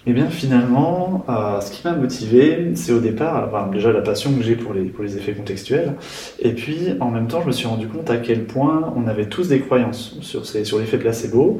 Eh 0.07 0.13
bien, 0.13 0.27
finalement, 0.29 1.25
euh, 1.29 1.59
ce 1.61 1.71
qui 1.71 1.81
m'a 1.85 1.93
motivé, 1.93 2.71
c'est 2.75 2.91
au 2.91 2.99
départ, 2.99 3.69
déjà 3.71 3.91
la 3.91 4.01
passion 4.01 4.31
que 4.33 4.43
j'ai 4.43 4.55
pour 4.55 4.73
les, 4.73 4.83
pour 4.83 5.03
les 5.03 5.17
effets 5.17 5.33
contextuels, 5.33 5.93
et 6.39 6.53
puis 6.53 6.93
en 6.99 7.09
même 7.09 7.27
temps, 7.27 7.41
je 7.41 7.47
me 7.47 7.51
suis 7.51 7.67
rendu 7.67 7.87
compte 7.87 8.09
à 8.09 8.17
quel 8.17 8.45
point 8.45 8.93
on 8.95 9.07
avait 9.07 9.27
tous 9.27 9.47
des 9.47 9.59
croyances 9.59 10.17
sur, 10.21 10.45
sur 10.45 10.79
l'effet 10.79 10.97
placebo, 10.97 11.59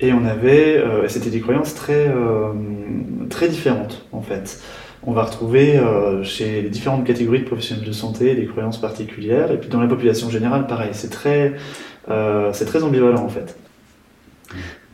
et 0.00 0.12
on 0.12 0.24
avait, 0.24 0.82
c'était 1.08 1.30
des 1.30 1.40
croyances 1.40 1.74
très, 1.74 2.12
très 3.30 3.48
différentes 3.48 4.06
en 4.12 4.22
fait. 4.22 4.60
On 5.06 5.12
va 5.12 5.24
retrouver 5.24 5.80
chez 6.22 6.62
les 6.62 6.70
différentes 6.70 7.04
catégories 7.04 7.40
de 7.40 7.44
professionnels 7.44 7.86
de 7.86 7.92
santé 7.92 8.34
des 8.34 8.46
croyances 8.46 8.80
particulières, 8.80 9.52
et 9.52 9.58
puis 9.58 9.68
dans 9.68 9.80
la 9.80 9.86
population 9.86 10.30
générale, 10.30 10.66
pareil, 10.66 10.90
c'est 10.92 11.10
très, 11.10 11.54
euh, 12.10 12.50
c'est 12.52 12.64
très 12.64 12.82
ambivalent 12.82 13.22
en 13.22 13.28
fait. 13.28 13.56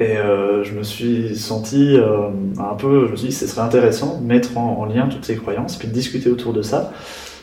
Et 0.00 0.16
euh, 0.16 0.64
je 0.64 0.72
me 0.72 0.82
suis 0.82 1.36
senti 1.36 1.94
euh, 1.94 2.30
un 2.58 2.74
peu, 2.74 3.06
je 3.06 3.12
me 3.12 3.16
suis 3.16 3.28
dit, 3.28 3.34
ce 3.34 3.46
serait 3.46 3.60
intéressant 3.60 4.18
de 4.18 4.26
mettre 4.26 4.56
en, 4.56 4.86
lien 4.86 5.08
toutes 5.08 5.26
ces 5.26 5.36
croyances, 5.36 5.76
puis 5.76 5.88
de 5.88 5.92
discuter 5.92 6.30
autour 6.30 6.54
de 6.54 6.62
ça, 6.62 6.90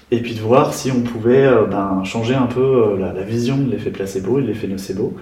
et 0.10 0.22
puis 0.22 0.34
de 0.34 0.40
voir 0.40 0.74
si 0.74 0.92
on 0.92 1.02
pouvait 1.02 1.48
ben, 1.70 2.04
changer 2.04 2.34
un 2.34 2.48
peu 2.48 2.98
la, 3.00 3.14
vision 3.22 3.58
de 3.58 3.70
l'effet 3.70 3.92
placebo 3.92 4.40
et 4.40 4.42
de 4.42 4.48
l'effet 4.48 4.68
nocebo. 4.68 5.16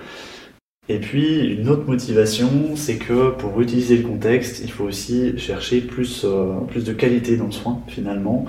Et 0.88 1.00
puis 1.00 1.40
une 1.40 1.68
autre 1.68 1.88
motivation, 1.88 2.48
c'est 2.76 2.98
que 2.98 3.32
pour 3.32 3.60
utiliser 3.60 3.98
le 3.98 4.04
contexte, 4.04 4.62
il 4.64 4.72
faut 4.72 4.84
aussi 4.86 5.38
chercher 5.38 5.82
plus, 5.82 6.26
plus 6.70 6.86
de 6.86 6.94
qualité 6.94 7.38
dans 7.38 7.48
le 7.48 7.52
soin 7.52 7.82
finalement, 7.88 8.46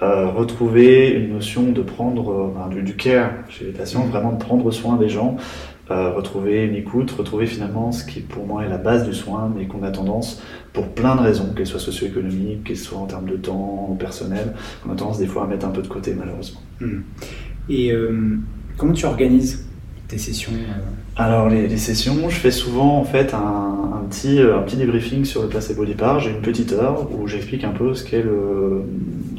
retrouver 0.00 1.10
une 1.10 1.32
notion 1.32 1.70
de 1.70 1.82
prendre 1.82 2.52
ben, 2.54 2.68
du, 2.68 2.82
du, 2.82 2.96
care 2.96 3.30
chez 3.48 3.66
les 3.66 3.70
patients, 3.70 4.04
vraiment 4.04 4.32
de 4.32 4.38
prendre 4.38 4.68
soin 4.72 4.96
des 4.96 5.08
gens, 5.08 5.36
euh, 5.88 6.10
retrouver 6.10 6.64
une 6.64 6.74
écoute, 6.74 7.12
retrouver 7.12 7.46
finalement 7.46 7.92
ce 7.92 8.04
qui 8.04 8.18
pour 8.18 8.44
moi 8.44 8.64
est 8.64 8.68
la 8.68 8.78
base 8.78 9.06
du 9.06 9.14
soin, 9.14 9.52
mais 9.56 9.66
qu'on 9.66 9.84
a 9.84 9.92
tendance, 9.92 10.42
pour 10.72 10.88
plein 10.88 11.14
de 11.14 11.20
raisons, 11.20 11.52
qu'elles 11.54 11.68
soient 11.68 11.78
socio-économiques, 11.78 12.64
qu'elles 12.64 12.76
soient 12.76 12.98
en 12.98 13.06
termes 13.06 13.28
de 13.28 13.36
temps, 13.36 13.86
ou 13.88 13.94
personnel, 13.94 14.54
qu'on 14.82 14.90
a 14.90 14.96
tendance 14.96 15.18
des 15.18 15.28
fois 15.28 15.44
à 15.44 15.46
mettre 15.46 15.64
un 15.64 15.70
peu 15.70 15.82
de 15.82 15.86
côté 15.86 16.12
malheureusement. 16.12 16.60
Hmm. 16.80 17.02
Et 17.68 17.92
euh, 17.92 18.36
comment 18.76 18.94
tu 18.94 19.06
organises 19.06 19.64
tes 20.08 20.18
sessions 20.18 20.52
euh? 20.54 20.80
Alors 21.14 21.48
les, 21.48 21.76
sessions, 21.76 22.28
je 22.28 22.36
fais 22.36 22.50
souvent 22.50 22.98
en 22.98 23.04
fait 23.04 23.32
un, 23.32 24.02
petit, 24.10 24.40
un 24.40 24.62
petit 24.62 24.76
débriefing 24.76 25.24
sur 25.24 25.42
le 25.42 25.48
placebo 25.48 25.84
départ. 25.84 26.18
J'ai 26.18 26.30
une 26.30 26.42
petite 26.42 26.72
heure 26.72 27.08
où 27.12 27.28
j'explique 27.28 27.62
un 27.62 27.70
peu 27.70 27.94
ce 27.94 28.02
qu'est 28.02 28.22
le, 28.22 28.82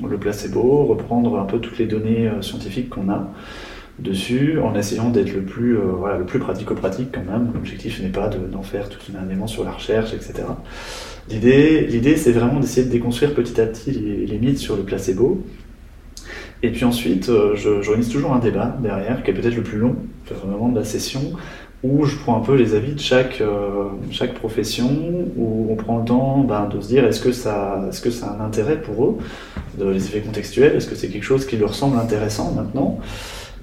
le 0.09 0.17
placebo, 0.17 0.85
reprendre 0.85 1.37
un 1.39 1.45
peu 1.45 1.59
toutes 1.59 1.77
les 1.77 1.87
données 1.87 2.31
scientifiques 2.41 2.89
qu'on 2.89 3.09
a 3.09 3.27
dessus 3.99 4.59
en 4.59 4.75
essayant 4.75 5.09
d'être 5.09 5.33
le 5.33 5.41
plus, 5.41 5.77
euh, 5.77 5.81
voilà, 5.97 6.17
le 6.17 6.25
plus 6.25 6.39
pratico-pratique 6.39 7.09
quand 7.11 7.23
même. 7.23 7.51
L'objectif 7.53 8.01
n'est 8.01 8.09
pas 8.09 8.29
d'en 8.29 8.61
faire 8.61 8.89
tout 8.89 8.99
un 9.19 9.25
élément 9.25 9.47
sur 9.47 9.63
la 9.63 9.71
recherche, 9.71 10.13
etc. 10.13 10.43
L'idée, 11.29 11.81
l'idée 11.87 12.15
c'est 12.15 12.31
vraiment 12.31 12.59
d'essayer 12.59 12.85
de 12.85 12.91
déconstruire 12.91 13.33
petit 13.33 13.59
à 13.59 13.65
petit 13.65 13.91
les, 13.91 14.37
mythes 14.37 14.59
sur 14.59 14.75
le 14.75 14.83
placebo. 14.83 15.43
Et 16.63 16.71
puis 16.71 16.85
ensuite, 16.85 17.29
euh, 17.29 17.55
j'organise 17.55 18.09
toujours 18.09 18.33
un 18.33 18.39
débat 18.39 18.77
derrière, 18.81 19.23
qui 19.23 19.31
est 19.31 19.33
peut-être 19.33 19.55
le 19.55 19.63
plus 19.63 19.77
long, 19.77 19.95
le 20.29 20.51
moment 20.51 20.69
de 20.69 20.79
la 20.79 20.85
session, 20.85 21.33
où 21.83 22.05
je 22.05 22.15
prends 22.17 22.37
un 22.37 22.39
peu 22.39 22.55
les 22.55 22.73
avis 22.73 22.93
de 22.93 22.99
chaque, 22.99 23.41
euh, 23.41 23.85
chaque 24.09 24.33
profession, 24.33 24.89
où 25.35 25.67
on 25.69 25.75
prend 25.75 25.99
le 25.99 26.05
temps 26.05 26.39
ben, 26.39 26.67
de 26.67 26.81
se 26.81 26.87
dire 26.87 27.05
est-ce 27.05 27.21
que, 27.21 27.31
ça, 27.31 27.85
est-ce 27.89 28.01
que 28.01 28.09
ça 28.09 28.27
a 28.27 28.41
un 28.41 28.45
intérêt 28.45 28.81
pour 28.81 29.05
eux, 29.05 29.17
de, 29.77 29.89
les 29.89 30.05
effets 30.05 30.21
contextuels, 30.21 30.75
est-ce 30.75 30.87
que 30.87 30.95
c'est 30.95 31.09
quelque 31.09 31.23
chose 31.23 31.45
qui 31.45 31.57
leur 31.57 31.75
semble 31.75 31.99
intéressant 31.99 32.51
maintenant? 32.53 32.99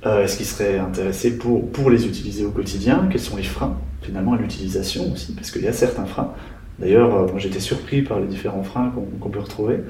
Est-ce 0.04 0.36
qu'ils 0.36 0.46
seraient 0.46 0.78
intéressés 0.78 1.38
pour, 1.38 1.70
pour 1.70 1.90
les 1.90 2.06
utiliser 2.06 2.44
au 2.44 2.50
quotidien? 2.50 3.08
Quels 3.10 3.20
sont 3.20 3.36
les 3.36 3.42
freins 3.42 3.78
finalement 4.02 4.34
à 4.34 4.36
l'utilisation 4.36 5.10
aussi? 5.12 5.32
Parce 5.34 5.50
qu'il 5.50 5.62
y 5.62 5.68
a 5.68 5.72
certains 5.72 6.04
freins. 6.04 6.32
D'ailleurs, 6.78 7.14
euh, 7.14 7.26
moi 7.28 7.38
j'étais 7.38 7.60
surpris 7.60 8.02
par 8.02 8.20
les 8.20 8.26
différents 8.26 8.62
freins 8.64 8.92
qu'on 9.20 9.30
peut 9.30 9.40
retrouver. 9.40 9.80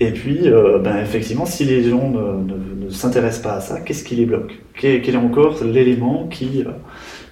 Et 0.00 0.12
puis, 0.12 0.48
euh, 0.48 0.78
ben, 0.78 0.98
effectivement, 0.98 1.44
si 1.44 1.64
les 1.64 1.82
gens 1.82 2.10
ne, 2.10 2.84
ne, 2.84 2.90
s'intéressent 2.90 3.42
pas 3.42 3.54
à 3.54 3.60
ça, 3.60 3.80
qu'est-ce 3.80 4.04
qui 4.04 4.14
les 4.14 4.26
bloque? 4.26 4.54
Quel, 4.74 5.08
est 5.08 5.16
encore 5.16 5.62
l'élément 5.64 6.28
qui, 6.28 6.64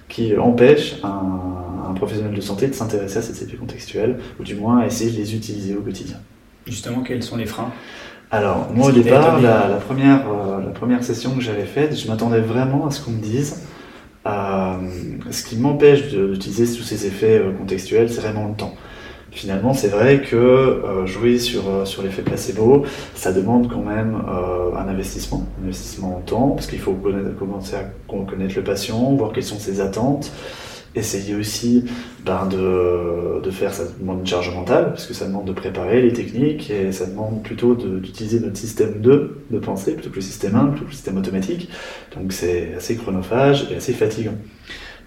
qui 0.09 0.37
empêche 0.37 0.97
un, 1.03 1.93
professionnel 1.95 2.35
de 2.35 2.41
santé 2.41 2.67
de 2.67 2.73
s'intéresser 2.73 3.17
à 3.17 3.21
ces 3.21 3.43
effets 3.43 3.55
contextuels, 3.55 4.19
ou 4.39 4.43
du 4.43 4.53
moins 4.53 4.79
à 4.79 4.85
essayer 4.85 5.09
de 5.09 5.15
les 5.15 5.33
utiliser 5.33 5.75
au 5.75 5.81
quotidien? 5.81 6.17
Justement, 6.67 7.01
quels 7.01 7.23
sont 7.23 7.37
les 7.37 7.45
freins? 7.45 7.71
Alors, 8.29 8.67
moi 8.73 8.89
au 8.89 8.91
départ, 8.91 9.39
la, 9.39 9.79
première, 9.85 10.25
euh, 10.27 10.61
la 10.61 10.71
première 10.71 11.03
session 11.03 11.31
que 11.31 11.41
j'avais 11.41 11.65
faite, 11.65 11.97
je 11.97 12.07
m'attendais 12.07 12.41
vraiment 12.41 12.85
à 12.87 12.91
ce 12.91 13.01
qu'on 13.03 13.11
me 13.11 13.21
dise 13.21 13.63
euh, 14.25 14.73
ce 15.31 15.43
qui 15.43 15.55
m'empêche 15.55 16.09
d'utiliser 16.09 16.65
tous 16.65 16.83
ces 16.83 17.05
effets 17.05 17.39
euh, 17.39 17.53
contextuels, 17.53 18.09
c'est 18.09 18.19
vraiment 18.19 18.49
le 18.49 18.55
temps. 18.55 18.73
Finalement, 19.31 19.73
c'est 19.73 19.89
vrai 19.89 20.21
que 20.21 20.81
jouer 21.05 21.37
sur, 21.37 21.85
sur 21.85 22.01
l'effet 22.01 22.23
placebo, 22.23 22.85
ça 23.13 23.31
demande 23.31 23.69
quand 23.69 23.83
même 23.83 24.19
un 24.75 24.87
investissement, 24.87 25.45
un 25.61 25.65
investissement 25.65 26.17
en 26.17 26.21
temps, 26.21 26.49
parce 26.51 26.65
qu'il 26.65 26.79
faut 26.79 26.97
commencer 27.37 27.75
à 27.75 27.83
connaître 28.07 28.55
le 28.55 28.63
patient, 28.63 29.13
voir 29.13 29.33
quelles 29.33 29.43
sont 29.43 29.59
ses 29.59 29.79
attentes, 29.79 30.31
essayer 30.97 31.35
aussi 31.35 31.85
ben, 32.25 32.47
de, 32.47 33.49
faire, 33.51 33.73
ça 33.73 33.83
demande 33.99 34.19
une 34.19 34.27
charge 34.27 34.53
mentale, 34.53 34.89
parce 34.89 35.05
que 35.05 35.13
ça 35.13 35.25
demande 35.25 35.45
de 35.45 35.53
préparer 35.53 36.01
les 36.01 36.11
techniques, 36.11 36.69
et 36.69 36.91
ça 36.91 37.05
demande 37.05 37.43
plutôt 37.43 37.75
d'utiliser 37.75 38.39
notre 38.39 38.57
système 38.57 38.99
2 39.01 39.45
de 39.49 39.59
pensée, 39.59 39.93
plutôt 39.93 40.09
que 40.09 40.15
le 40.15 40.21
système 40.21 40.55
1, 40.55 40.65
plutôt 40.67 40.85
que 40.85 40.89
le 40.89 40.95
système 40.95 41.17
automatique. 41.17 41.69
Donc 42.15 42.33
c'est 42.33 42.73
assez 42.75 42.95
chronophage 42.95 43.67
et 43.71 43.75
assez 43.75 43.93
fatigant. 43.93 44.35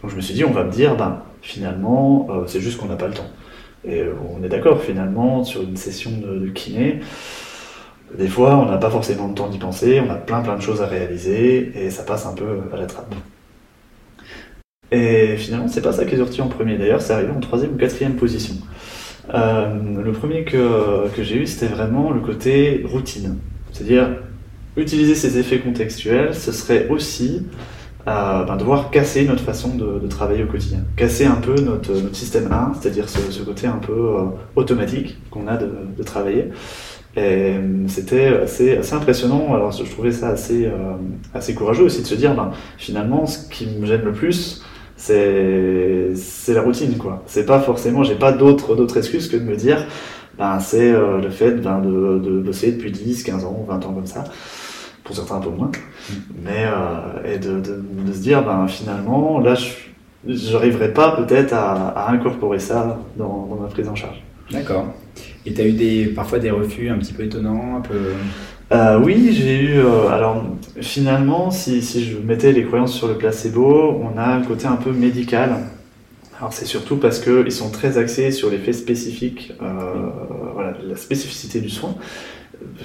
Donc 0.03 0.11
je 0.11 0.17
me 0.17 0.21
suis 0.21 0.35
dit, 0.35 0.45
on 0.45 0.53
va 0.53 0.65
me 0.65 0.71
dire, 0.71 0.97
ben, 0.97 1.23
finalement, 1.43 2.29
euh, 2.31 2.45
c'est 2.47 2.61
juste 2.61 2.79
qu'on 2.79 2.87
n'a 2.87 2.97
pas 2.97 3.09
le 3.09 3.15
temps. 3.15 3.31
Et 3.85 4.01
euh, 4.01 4.15
on 4.35 4.43
est 4.43 4.49
d'accord, 4.49 4.81
finalement, 4.83 5.45
sur 5.45 5.63
une 5.63 5.77
session 5.77 6.11
de, 6.11 6.39
de 6.39 6.49
kiné, 6.49 7.01
des 8.17 8.29
fois, 8.29 8.57
on 8.57 8.67
n'a 8.67 8.79
pas 8.79 8.91
forcément 8.91 9.29
le 9.29 9.35
temps 9.35 9.49
d'y 9.49 9.59
penser, 9.59 10.01
on 10.05 10.11
a 10.11 10.17
plein 10.17 10.41
plein 10.41 10.57
de 10.57 10.63
choses 10.63 10.83
à 10.83 10.87
réaliser, 10.87 11.73
et 11.77 11.91
ça 11.91 12.03
passe 12.03 12.27
un 12.27 12.35
peu 12.35 12.61
à 12.73 12.77
la 12.77 12.87
trappe. 12.87 13.15
Et 14.93 15.37
finalement, 15.37 15.69
c'est 15.69 15.83
pas 15.83 15.93
ça 15.93 16.05
qui 16.05 16.15
est 16.15 16.19
sorti 16.19 16.41
en 16.43 16.49
premier. 16.49 16.77
D'ailleurs, 16.77 17.01
c'est 17.01 17.13
arrivé 17.13 17.31
en 17.31 17.41
troisième 17.41 17.75
ou 17.75 17.77
quatrième 17.77 18.15
position. 18.15 18.55
Euh, 19.35 20.03
le 20.03 20.13
premier 20.13 20.45
que, 20.45 21.09
que 21.15 21.23
j'ai 21.23 21.37
eu, 21.37 21.47
c'était 21.47 21.73
vraiment 21.73 22.11
le 22.11 22.21
côté 22.21 22.85
routine. 22.89 23.37
C'est-à-dire, 23.73 24.09
utiliser 24.77 25.15
ces 25.15 25.39
effets 25.39 25.59
contextuels, 25.59 26.35
ce 26.35 26.51
serait 26.51 26.89
aussi 26.89 27.47
euh, 28.09 28.45
ben, 28.45 28.57
devoir 28.57 28.91
casser 28.91 29.25
notre 29.27 29.45
façon 29.45 29.77
de, 29.77 30.07
travailler 30.09 30.43
au 30.43 30.49
quotidien. 30.49 30.81
Casser 30.97 31.27
un 31.27 31.37
peu 31.37 31.55
notre, 31.55 31.93
notre 31.93 32.17
système 32.17 32.51
1, 32.51 32.73
c'est-à-dire 32.81 33.09
ce, 33.09 33.43
côté 33.43 33.69
un 33.69 33.79
peu 33.79 33.93
euh, 33.93 34.25
automatique 34.57 35.19
qu'on 35.31 35.47
a 35.47 35.57
de, 35.57 36.03
travailler. 36.03 36.49
Et 37.17 37.55
c'était 37.89 38.29
assez, 38.29 38.77
assez 38.77 38.95
impressionnant. 38.95 39.53
Alors, 39.55 39.73
je 39.73 39.83
trouvais 39.83 40.13
ça 40.13 40.29
assez, 40.29 40.71
assez 41.35 41.55
courageux 41.55 41.83
aussi 41.83 42.03
de 42.03 42.07
se 42.07 42.15
dire, 42.15 42.35
ben, 42.35 42.53
finalement, 42.79 43.27
ce 43.27 43.49
qui 43.49 43.67
me 43.67 43.85
gêne 43.85 44.03
le 44.05 44.13
plus, 44.13 44.63
c'est 45.01 46.55
la 46.55 46.63
routine 46.63 46.97
quoi. 46.99 47.23
C'est 47.27 47.47
pas 47.47 47.61
forcément, 47.61 48.03
j'ai 48.03 48.17
pas 48.17 48.33
d'autres 48.33 48.77
d'autres 48.77 48.99
excuses 48.99 49.29
que 49.29 49.37
de 49.37 49.45
me 49.45 49.57
dire, 49.57 49.87
ben 50.39 50.61
c'est 50.61 50.93
euh, 50.93 51.21
le 51.21 51.31
fait 51.31 51.53
ben, 51.53 51.81
de, 51.81 52.19
de, 52.19 52.41
bosser 52.41 52.73
depuis 52.73 52.93
10, 52.93 53.23
15 53.23 53.45
ans, 53.45 53.65
20 53.67 53.87
ans 53.87 53.93
comme 53.93 54.07
ça, 54.07 54.25
pour 55.05 55.17
certains 55.17 55.37
un 55.37 55.41
peu 55.41 55.51
moins, 55.51 55.69
mm. 55.71 56.15
mais 56.45 56.67
euh, 56.67 57.35
et 57.35 57.39
de, 57.39 57.61
de, 57.61 57.83
de, 58.07 58.13
se 58.13 58.21
dire 58.21 58.45
ben 58.45 58.67
finalement 58.69 59.41
là 59.41 59.55
je 60.27 60.53
n'arriverai 60.53 60.93
pas 60.93 61.13
peut-être 61.13 61.55
à, 61.55 61.89
à, 61.89 62.13
incorporer 62.13 62.59
ça 62.59 62.99
dans, 63.17 63.47
dans 63.47 63.57
ma 63.57 63.69
prise 63.69 63.89
en 63.89 63.95
charge. 63.95 64.23
D'accord. 64.51 64.93
Et 65.47 65.55
tu 65.55 65.61
as 65.61 65.67
eu 65.67 65.73
des, 65.73 66.07
parfois 66.07 66.39
des 66.39 66.51
refus 66.51 66.91
un 66.91 66.99
petit 66.99 67.13
peu 67.15 67.25
étonnants, 67.25 67.77
un 67.77 67.81
peu 67.81 68.13
euh, 68.73 69.01
oui, 69.01 69.33
j'ai 69.33 69.61
eu. 69.61 69.79
Euh, 69.79 70.09
alors, 70.09 70.45
finalement, 70.81 71.51
si, 71.51 71.81
je 71.83 72.19
mettais 72.19 72.53
les 72.53 72.63
croyances 72.63 72.95
sur 72.95 73.09
le 73.09 73.15
placebo, 73.15 74.01
on 74.01 74.17
a 74.17 74.25
un 74.25 74.43
côté 74.43 74.67
un 74.67 74.77
peu 74.77 74.93
médical. 74.93 75.57
Alors, 76.39 76.53
c'est 76.53 76.67
surtout 76.67 76.97
parce 76.97 77.19
qu'ils 77.19 77.53
sont 77.53 77.71
très 77.71 77.99
axés 77.99 78.31
sur 78.31 78.49
l'effet 78.49 78.73
spécifique, 78.73 79.53
euh, 79.61 79.67
voilà, 80.55 80.75
la 80.89 80.97
spécificité 80.97 81.61
du 81.61 81.69
soin. 81.69 81.97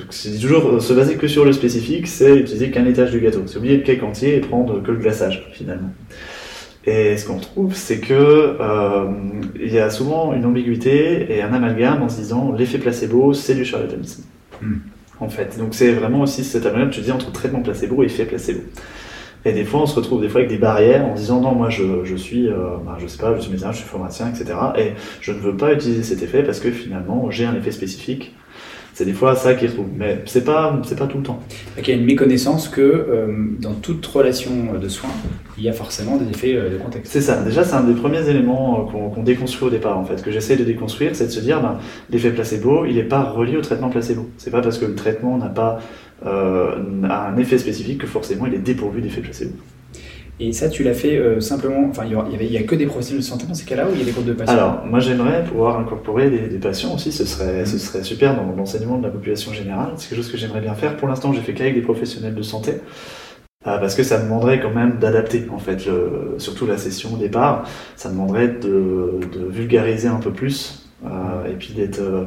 C'est 0.10 0.40
toujours 0.40 0.82
se 0.82 0.94
baser 0.94 1.16
que 1.16 1.28
sur 1.28 1.46
le 1.46 1.54
spécifique, 1.54 2.08
c'est 2.08 2.36
utiliser 2.36 2.72
qu'un 2.72 2.86
étage 2.86 3.12
du 3.12 3.20
gâteau. 3.20 3.44
C'est 3.46 3.58
oublier 3.58 3.78
le 3.78 3.84
cake 3.84 4.04
entier 4.04 4.38
et 4.38 4.40
prendre 4.40 4.82
que 4.82 4.92
le 4.92 4.98
glaçage, 4.98 5.48
finalement. 5.54 5.92
Et 6.86 7.18
ce 7.18 7.26
qu'on 7.26 7.40
trouve, 7.40 7.76
c'est 7.76 8.00
que 8.00 8.58
il 9.60 9.72
y 9.72 9.80
a 9.80 9.90
souvent 9.90 10.34
une 10.34 10.46
ambiguïté 10.46 11.28
et 11.30 11.42
un 11.42 11.54
amalgame 11.54 12.04
en 12.04 12.10
se 12.10 12.18
disant 12.18 12.54
l'effet 12.54 12.78
placebo, 12.78 13.34
c'est 13.34 13.56
du 13.56 13.66
charlatanisme. 13.66 14.24
Hmm 14.62 14.78
en 15.20 15.30
fait. 15.30 15.58
Donc 15.58 15.74
c'est 15.74 15.92
vraiment 15.92 16.22
aussi 16.22 16.44
cet 16.44 16.66
amalgame, 16.66 16.90
tu 16.90 17.02
dis, 17.02 17.12
entre 17.12 17.32
traitement 17.32 17.62
placebo 17.62 18.04
et 18.04 18.08
effet 18.08 18.26
placebo. 18.26 18.62
Et 19.48 19.54
des 19.54 19.64
fois, 19.64 19.82
on 19.82 19.86
se 19.86 19.96
retrouve 19.96 20.22
des 20.22 20.30
fois 20.30 20.40
avec 20.42 20.50
des 20.50 20.58
barrières 20.58 21.06
en 21.06 21.14
disant 21.14 21.40
non, 21.40 21.54
moi 21.54 21.70
je, 21.70 22.04
je 22.04 22.16
suis, 22.16 22.48
euh, 22.48 22.78
ben, 22.84 22.98
je 23.00 23.06
sais 23.06 23.20
pas, 23.20 23.36
je 23.36 23.42
suis 23.42 23.52
médecin, 23.52 23.72
je 23.72 23.78
suis 23.78 23.86
pharmacien, 23.86 24.28
etc. 24.30 24.56
Et 24.78 24.94
je 25.22 25.32
ne 25.32 25.38
veux 25.38 25.56
pas 25.56 25.74
utiliser 25.74 26.02
cet 26.02 26.24
effet 26.24 26.42
parce 26.42 26.60
que 26.60 26.72
finalement 26.72 27.30
j'ai 27.30 27.46
un 27.46 27.56
effet 27.56 27.72
spécifique 27.72 28.36
c'est 28.96 29.04
des 29.04 29.14
fois 29.14 29.36
ça 29.36 29.54
qui 29.56 29.68
retrouve. 29.68 29.88
Mais 29.98 30.22
c'est 30.26 30.46
pas, 30.46 30.80
c'est 30.86 30.98
pas 30.98 31.06
tout 31.06 31.18
le 31.18 31.24
temps. 31.24 31.44
il 31.78 31.86
y 31.86 31.92
a 31.92 31.96
une 31.96 32.06
méconnaissance 32.06 32.70
que 32.70 32.80
euh, 32.82 33.28
dans 33.60 33.74
toute 33.74 34.06
relation 34.06 34.52
de 34.82 34.88
soins, 34.88 35.10
il 35.58 35.66
y 35.66 35.70
a 35.70 35.74
forcément 35.74 36.16
des 36.16 36.30
effets 36.30 36.56
euh, 36.56 36.70
de 36.70 36.78
contexte. 36.78 37.12
C'est 37.12 37.20
ça. 37.20 37.44
Déjà, 37.44 37.66
c'est 37.66 37.76
un 37.76 37.84
des 37.84 37.94
premiers 37.94 38.28
éléments 38.30 38.88
euh, 38.88 39.10
qu'on 39.14 39.22
déconstruit 39.22 39.68
au 39.68 39.70
départ, 39.70 39.98
en 39.98 40.06
fait, 40.06 40.24
que 40.24 40.32
j'essaie 40.32 40.56
de 40.56 40.64
déconstruire, 40.64 41.14
c'est 41.14 41.26
de 41.26 41.32
se 41.32 41.42
dire, 41.42 41.62
ben, 41.62 41.78
l'effet 42.10 42.32
placebo, 42.32 42.86
il 42.86 42.96
n'est 42.96 43.04
pas 43.04 43.24
relié 43.24 43.58
au 43.58 43.62
traitement 43.62 43.90
placebo. 43.90 44.30
C'est 44.38 44.52
pas 44.52 44.62
parce 44.62 44.78
que 44.78 44.86
le 44.86 44.96
traitement 44.96 45.38
n'a 45.38 45.50
pas 45.50 45.82
un 46.26 47.38
effet 47.38 47.58
spécifique 47.58 48.00
que 48.00 48.08
forcément 48.08 48.46
il 48.48 48.54
est 48.54 48.60
dépourvu 48.60 49.02
d'effet 49.02 49.20
placebo. 49.20 49.52
Et 50.40 50.52
ça, 50.52 50.68
tu 50.68 50.84
l'as 50.84 50.94
fait 50.94 51.18
euh, 51.18 51.40
simplement. 51.40 51.88
Enfin, 51.90 52.04
il 52.06 52.12
y, 52.12 52.16
avait, 52.16 52.46
il 52.46 52.52
y 52.52 52.58
a 52.58 52.64
que 52.64 52.76
des 52.76 52.86
professionnels 52.86 53.22
de 53.22 53.26
santé 53.26 53.46
dans 53.48 53.54
ces 53.54 53.66
cas-là 53.66 53.88
ou 53.88 53.94
il 53.94 54.00
y 54.00 54.02
a 54.02 54.06
des 54.06 54.12
groupes 54.12 54.26
de 54.26 54.34
patients? 54.34 54.54
Alors, 54.54 54.86
moi, 54.86 55.00
j'aimerais 55.00 55.46
pouvoir 55.46 55.80
incorporer 55.80 56.30
des, 56.30 56.48
des, 56.48 56.58
patients 56.58 56.94
aussi. 56.94 57.14
Ce 57.14 57.26
serait, 57.26 57.66
ce 57.66 57.78
serait 57.78 58.04
super 58.04 58.36
dans 58.36 58.54
l'enseignement 58.56 58.98
de 58.98 59.04
la 59.04 59.12
population 59.12 59.54
générale. 59.54 59.94
C'est 59.96 60.10
quelque 60.10 60.18
chose 60.18 60.32
que 60.32 60.38
j'aimerais 60.38 60.62
bien 60.62 60.76
faire. 60.76 60.98
Pour 60.98 61.08
l'instant, 61.08 61.32
j'ai 61.32 61.42
fait 61.42 61.54
qu'avec 61.54 61.74
des 61.74 61.82
professionnels 61.82 62.36
de 62.36 62.42
santé. 62.42 62.74
Euh, 63.66 63.80
parce 63.80 63.96
que 63.96 64.04
ça 64.04 64.22
demanderait 64.22 64.60
quand 64.60 64.74
même 64.74 65.00
d'adapter, 65.00 65.46
en 65.52 65.58
fait, 65.58 65.86
le, 65.86 66.36
surtout 66.38 66.68
la 66.68 66.78
session 66.78 67.14
au 67.14 67.18
départ. 67.18 67.68
Ça 67.96 68.10
demanderait 68.10 68.50
de, 68.50 69.20
de 69.32 69.46
vulgariser 69.50 70.10
un 70.10 70.20
peu 70.20 70.32
plus 70.32 70.85
et 71.04 71.54
puis 71.54 71.74
d'être, 71.74 72.00
euh, 72.00 72.26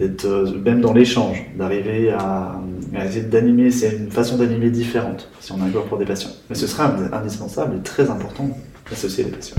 euh, 0.00 0.58
même 0.58 0.80
dans 0.80 0.92
l'échange, 0.92 1.44
d'arriver 1.56 2.10
à, 2.10 2.60
essayer 3.04 3.22
d'animer, 3.22 3.70
c'est 3.70 3.96
une 3.96 4.10
façon 4.10 4.36
d'animer 4.36 4.70
différente 4.70 5.28
si 5.40 5.52
on 5.52 5.62
incorpore 5.62 5.98
des 5.98 6.04
patients. 6.04 6.30
Mais 6.48 6.56
ce 6.56 6.66
sera 6.66 6.94
indispensable 7.12 7.76
et 7.76 7.82
très 7.82 8.10
important 8.10 8.48
d'associer 8.88 9.24
les 9.24 9.30
patients. 9.30 9.56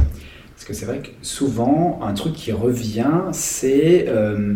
Parce 0.55 0.65
que 0.65 0.74
c'est 0.74 0.86
vrai 0.86 1.00
que 1.00 1.10
souvent, 1.22 2.00
un 2.03 2.13
truc 2.13 2.34
qui 2.34 2.51
revient, 2.51 3.24
c'est 3.31 4.05
euh, 4.08 4.55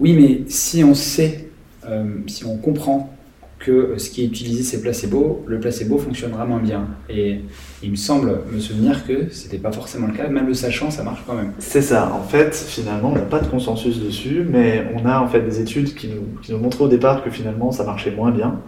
oui, 0.00 0.12
mais 0.12 0.50
si 0.50 0.84
on 0.84 0.94
sait, 0.94 1.48
euh, 1.88 2.04
si 2.26 2.44
on 2.44 2.56
comprend 2.56 3.15
que 3.58 3.94
ce 3.96 4.10
qui 4.10 4.22
est 4.22 4.26
utilisé 4.26 4.62
c'est 4.62 4.80
placebo, 4.80 5.44
le 5.46 5.58
placebo 5.58 5.98
fonctionnera 5.98 6.44
moins 6.44 6.60
bien. 6.60 6.86
Et 7.08 7.40
il 7.82 7.90
me 7.90 7.96
semble 7.96 8.40
me 8.52 8.60
souvenir 8.60 9.06
que 9.06 9.30
c'était 9.30 9.58
pas 9.58 9.72
forcément 9.72 10.06
le 10.06 10.12
cas, 10.12 10.28
même 10.28 10.46
le 10.46 10.54
sachant, 10.54 10.90
ça 10.90 11.02
marche 11.02 11.22
quand 11.26 11.34
même. 11.34 11.52
C'est 11.58 11.82
ça. 11.82 12.12
En 12.12 12.22
fait, 12.22 12.54
finalement, 12.54 13.10
on 13.10 13.14
n'a 13.14 13.22
pas 13.22 13.40
de 13.40 13.46
consensus 13.46 14.00
dessus, 14.00 14.46
mais 14.48 14.86
on 14.94 15.06
a 15.06 15.20
en 15.20 15.28
fait 15.28 15.40
des 15.40 15.60
études 15.60 15.94
qui 15.94 16.08
nous, 16.08 16.40
qui 16.42 16.52
nous 16.52 16.58
montraient 16.58 16.84
au 16.84 16.88
départ 16.88 17.24
que 17.24 17.30
finalement 17.30 17.72
ça 17.72 17.84
marchait 17.84 18.10
moins 18.10 18.30
bien. 18.30 18.60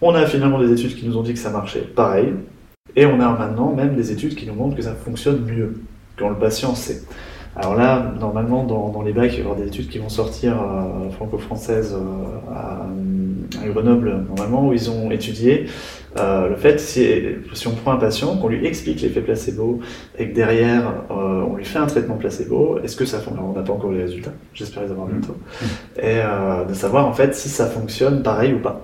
On 0.00 0.14
a 0.14 0.26
finalement 0.26 0.60
des 0.60 0.72
études 0.72 0.96
qui 0.96 1.06
nous 1.06 1.16
ont 1.16 1.22
dit 1.22 1.32
que 1.32 1.38
ça 1.38 1.50
marchait 1.50 1.80
pareil. 1.80 2.34
Et 2.96 3.06
on 3.06 3.20
a 3.20 3.38
maintenant 3.38 3.72
même 3.72 3.94
des 3.94 4.12
études 4.12 4.34
qui 4.34 4.46
nous 4.46 4.54
montrent 4.54 4.76
que 4.76 4.82
ça 4.82 4.94
fonctionne 4.94 5.44
mieux 5.44 5.80
quand 6.18 6.28
le 6.28 6.36
patient 6.36 6.74
sait. 6.74 7.02
Alors 7.54 7.74
là, 7.74 8.14
normalement, 8.18 8.64
dans, 8.64 9.02
les 9.02 9.12
bacs, 9.12 9.32
il 9.34 9.38
y 9.38 9.42
avoir 9.42 9.56
des 9.56 9.66
études 9.66 9.88
qui 9.88 9.98
vont 9.98 10.08
sortir 10.08 10.54
euh, 10.60 11.10
franco-françaises 11.10 11.94
euh, 11.94 12.52
à, 12.54 12.86
Grenoble, 13.58 14.24
normalement, 14.28 14.68
où 14.68 14.72
ils 14.72 14.90
ont 14.90 15.10
étudié 15.10 15.66
euh, 16.18 16.50
le 16.50 16.56
fait, 16.56 16.78
si, 16.78 17.06
si, 17.54 17.68
on 17.68 17.72
prend 17.72 17.92
un 17.92 17.96
patient, 17.96 18.36
qu'on 18.36 18.48
lui 18.48 18.66
explique 18.66 19.00
l'effet 19.00 19.22
placebo, 19.22 19.80
et 20.18 20.28
que 20.28 20.34
derrière, 20.34 21.04
on 21.10 21.56
lui 21.56 21.64
fait 21.64 21.78
un 21.78 21.86
traitement 21.86 22.16
placebo, 22.16 22.78
est-ce 22.84 22.96
que 22.96 23.06
ça 23.06 23.18
fonctionne 23.18 23.38
Alors, 23.38 23.50
on 23.50 23.58
n'a 23.58 23.64
pas 23.64 23.72
encore 23.72 23.92
les 23.92 24.02
résultats, 24.02 24.32
j'espère 24.52 24.82
les 24.82 24.90
avoir 24.90 25.06
bientôt, 25.06 25.36
mmh. 25.36 25.64
et 26.02 26.68
de 26.68 26.74
savoir, 26.74 27.06
en 27.06 27.14
fait, 27.14 27.34
si 27.34 27.48
ça 27.48 27.66
fonctionne 27.66 28.22
pareil 28.22 28.52
ou 28.52 28.58
pas. 28.58 28.82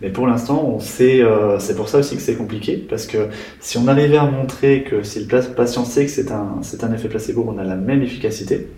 Mais 0.00 0.10
pour 0.10 0.26
l'instant, 0.26 0.64
on 0.64 0.80
sait, 0.80 1.22
euh, 1.22 1.58
c'est 1.58 1.76
pour 1.76 1.88
ça 1.88 1.98
aussi 1.98 2.16
que 2.16 2.22
c'est 2.22 2.36
compliqué, 2.36 2.76
parce 2.76 3.06
que 3.06 3.28
si 3.60 3.78
on 3.78 3.86
arrivait 3.88 4.16
à 4.16 4.24
montrer 4.24 4.82
que 4.82 5.02
si 5.02 5.20
le 5.20 5.54
patient 5.54 5.84
sait 5.84 6.06
que 6.06 6.10
c'est 6.10 6.30
un, 6.30 6.60
un 6.82 6.92
effet 6.92 7.08
placebo, 7.08 7.44
on 7.46 7.58
a 7.58 7.64
la 7.64 7.76
même 7.76 8.02
efficacité, 8.02 8.68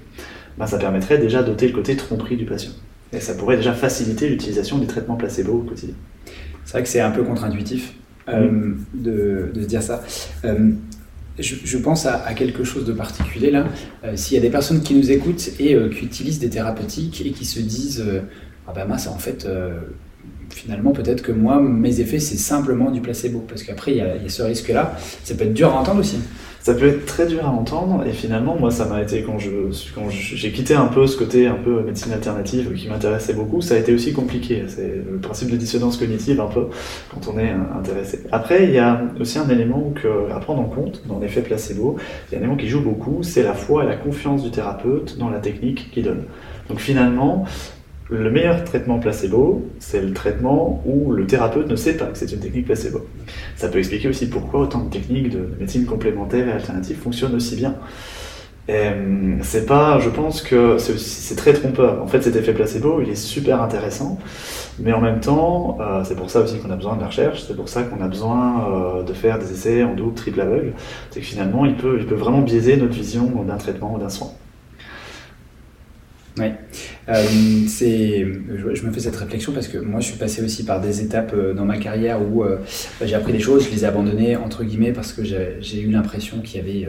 ben 0.59 0.67
ça 0.67 0.79
permettrait 0.79 1.19
déjà 1.19 1.43
d'ôter 1.43 1.69
le 1.69 1.73
côté 1.73 1.97
tromperie 1.97 2.37
du 2.37 2.45
patient. 2.45 2.73
Et 3.13 3.21
ça 3.21 3.35
pourrait 3.35 3.57
déjà 3.57 3.73
faciliter 3.73 4.29
l'utilisation 4.29 4.79
des 4.79 4.87
traitements 4.87 5.17
placebo 5.17 5.53
au 5.53 5.63
quotidien. 5.63 5.95
C'est 6.65 6.73
vrai 6.73 6.83
que 6.83 6.89
c'est 6.89 7.01
un 7.01 7.11
peu 7.11 7.23
contre-intuitif 7.23 7.95
euh, 8.29 8.75
de, 8.95 9.51
de, 9.53 9.63
se 9.63 9.67
dire 9.67 9.83
ça. 9.83 10.03
Euh, 10.45 10.71
je, 11.39 11.79
pense 11.79 12.07
à, 12.07 12.33
quelque 12.35 12.63
chose 12.63 12.85
de 12.85 12.93
particulier 12.93 13.51
là. 13.51 13.67
S'il 14.15 14.37
y 14.37 14.39
a 14.39 14.43
des 14.43 14.51
personnes 14.51 14.83
qui 14.83 14.95
nous 14.95 15.11
écoutent 15.11 15.51
et 15.59 15.77
qui 15.91 16.05
utilisent 16.05 16.39
des 16.39 16.51
thérapeutiques 16.51 17.23
et 17.25 17.31
qui 17.31 17.47
se 17.47 17.59
disent 17.59 18.05
Ah 18.69 18.73
ben 18.75 18.85
mince, 18.85 19.07
en 19.07 19.17
fait, 19.17 19.49
finalement, 20.51 20.93
peut-être 20.93 21.23
que 21.23 21.33
moi, 21.33 21.61
mes 21.61 22.01
effets, 22.01 22.21
c'est 22.21 22.37
simplement 22.37 22.91
du 22.91 23.01
placebo. 23.01 23.45
Parce 23.49 23.63
qu'après, 23.63 23.93
il 23.93 23.97
y, 23.97 24.01
a 24.03 24.29
ce 24.29 24.43
risque-là. 24.43 24.97
Ça 25.25 25.35
peut 25.35 25.45
être 25.45 25.55
dur 25.55 25.75
à 25.75 25.81
entendre 25.81 26.01
aussi. 26.01 26.19
Ça 26.63 26.75
peut 26.75 26.87
être 26.87 27.07
très 27.07 27.27
dur 27.27 27.45
à 27.45 27.51
entendre. 27.51 28.07
Et 28.07 28.13
finalement, 28.13 28.57
moi, 28.57 28.71
ça 28.71 28.85
m'a 28.85 29.03
été, 29.03 29.23
quand 29.23 29.37
j'ai 29.39 29.51
quand 29.93 30.09
quitté 30.51 30.75
un 30.75 30.87
peu 30.87 31.09
ce 31.09 31.17
côté 31.17 31.49
un 31.49 31.57
peu 31.57 31.83
médecine 31.83 32.13
alternative 32.13 32.73
qui 32.75 32.89
m'intéressait 32.89 33.35
beaucoup, 33.35 33.61
ça 33.61 33.75
a 33.75 33.79
été 33.79 33.93
aussi 33.93 34.13
compliqué. 34.13 34.63
C'est 34.69 35.03
le 35.11 35.19
principe 35.19 35.51
de 35.51 35.57
dissonance 35.57 35.97
cognitive 35.97 36.41
un 36.41 36.47
peu 36.47 36.69
quand 37.13 37.33
on 37.33 37.37
est 37.37 37.51
intéressé. 37.51 38.21
Après, 38.31 38.63
il 38.65 38.71
y 38.71 38.79
a 38.79 39.03
aussi 39.19 39.39
un 39.39 39.49
élément 39.49 39.93
à 40.33 40.39
prendre 40.39 40.61
en 40.61 40.67
compte 40.67 41.03
dans 41.09 41.19
l'effet 41.19 41.43
placebo. 41.43 41.97
Il 42.31 42.35
y 42.35 42.37
a 42.37 42.39
un 42.39 42.43
élément 42.43 42.57
qui 42.57 42.69
joue 42.69 42.81
beaucoup, 42.81 43.25
c'est 43.25 43.43
la 43.43 43.55
foi 43.55 43.83
et 43.83 43.89
la 43.89 43.97
confiance 43.97 44.45
du 44.45 44.53
thérapeute 44.53 45.19
dans 45.19 45.31
la 45.31 45.41
technique 45.41 45.91
qu'il 45.91 46.05
donne. 46.05 46.23
Donc 46.69 46.79
finalement, 46.79 47.45
le 48.13 48.31
meilleur 48.31 48.65
traitement 48.65 48.99
placebo, 48.99 49.69
c'est 49.79 50.01
le 50.01 50.13
traitement 50.13 50.83
où 50.87 51.13
le 51.13 51.27
thérapeute 51.27 51.69
ne 51.69 51.77
sait 51.77 51.97
pas 51.97 52.07
que 52.07 52.19
c'est 52.19 52.33
une 52.33 52.41
technique 52.41 52.67
placebo. 52.67 53.07
Ça 53.57 53.69
peut 53.69 53.79
expliquer 53.79 54.09
aussi 54.09 54.29
pourquoi 54.29 54.61
autant 54.61 54.85
de 54.85 54.91
techniques 54.91 55.31
de 55.31 55.49
médecine 55.59 55.87
complémentaire 55.87 56.49
et 56.49 56.53
alternative 56.53 56.97
fonctionnent 56.97 57.35
aussi 57.35 57.57
bien. 57.57 57.77
Hum, 58.69 59.41
c'est 59.43 59.67
pas, 59.67 59.99
je 59.99 60.09
pense 60.09 60.41
que 60.41 60.79
c'est 60.79 61.35
très 61.35 61.53
trompeur. 61.53 62.01
En 62.01 62.07
fait, 62.07 62.23
cet 62.23 62.37
effet 62.37 62.53
placebo, 62.53 63.01
il 63.03 63.09
est 63.09 63.17
super 63.17 63.61
intéressant, 63.61 64.19
mais 64.79 64.93
en 64.93 65.01
même 65.01 65.21
temps, 65.21 65.79
euh, 65.81 66.05
c'est 66.05 66.15
pour 66.15 66.31
ça 66.31 66.41
aussi 66.41 66.59
qu'on 66.59 66.71
a 66.71 66.77
besoin 66.77 66.95
de 66.95 67.01
la 67.01 67.09
recherche, 67.09 67.43
c'est 67.47 67.57
pour 67.57 67.69
ça 67.69 67.83
qu'on 67.83 68.03
a 68.03 68.09
besoin 68.09 69.01
euh, 69.01 69.03
de 69.03 69.13
faire 69.15 69.39
des 69.41 69.51
essais 69.51 69.83
en 69.83 69.95
double, 69.95 70.15
triple 70.15 70.41
aveugle. 70.41 70.73
C'est 71.11 71.21
que 71.21 71.27
finalement, 71.27 71.65
il 71.67 71.75
peut 71.75 71.99
vraiment 72.15 72.41
biaiser 72.41 72.77
notre 72.77 72.95
vision 72.95 73.27
d'un 73.47 73.57
traitement 73.57 73.95
ou 73.95 73.99
d'un 73.99 74.09
soin. 74.09 74.29
Oui, 76.39 76.47
euh, 77.11 77.25
je, 77.69 78.87
me 78.87 78.91
fais 78.91 79.01
cette 79.01 79.17
réflexion 79.17 79.53
parce 79.53 79.69
que 79.69 79.77
moi 79.77 80.01
je 80.01 80.07
suis 80.07 80.17
passé 80.17 80.43
aussi 80.43 80.65
par 80.65 80.81
des 80.81 81.03
étapes 81.03 81.33
euh, 81.35 81.53
dans 81.53 81.67
ma 81.67 81.77
carrière 81.77 82.23
où 82.23 82.43
euh, 82.43 82.57
bah, 82.99 83.07
j'ai 83.07 83.15
appris 83.15 83.33
des 83.33 83.39
choses, 83.39 83.67
je 83.67 83.71
les 83.71 83.85
ai 83.85 83.87
abandonnées 83.87 84.37
entre 84.37 84.65
guillemets 84.65 84.93
parce 84.93 85.13
que 85.13 85.23
j'ai 85.25 85.81
eu 85.81 85.91
l'impression 85.91 86.41
qu'il 86.41 86.57
y 86.57 86.61
avait 86.61 86.89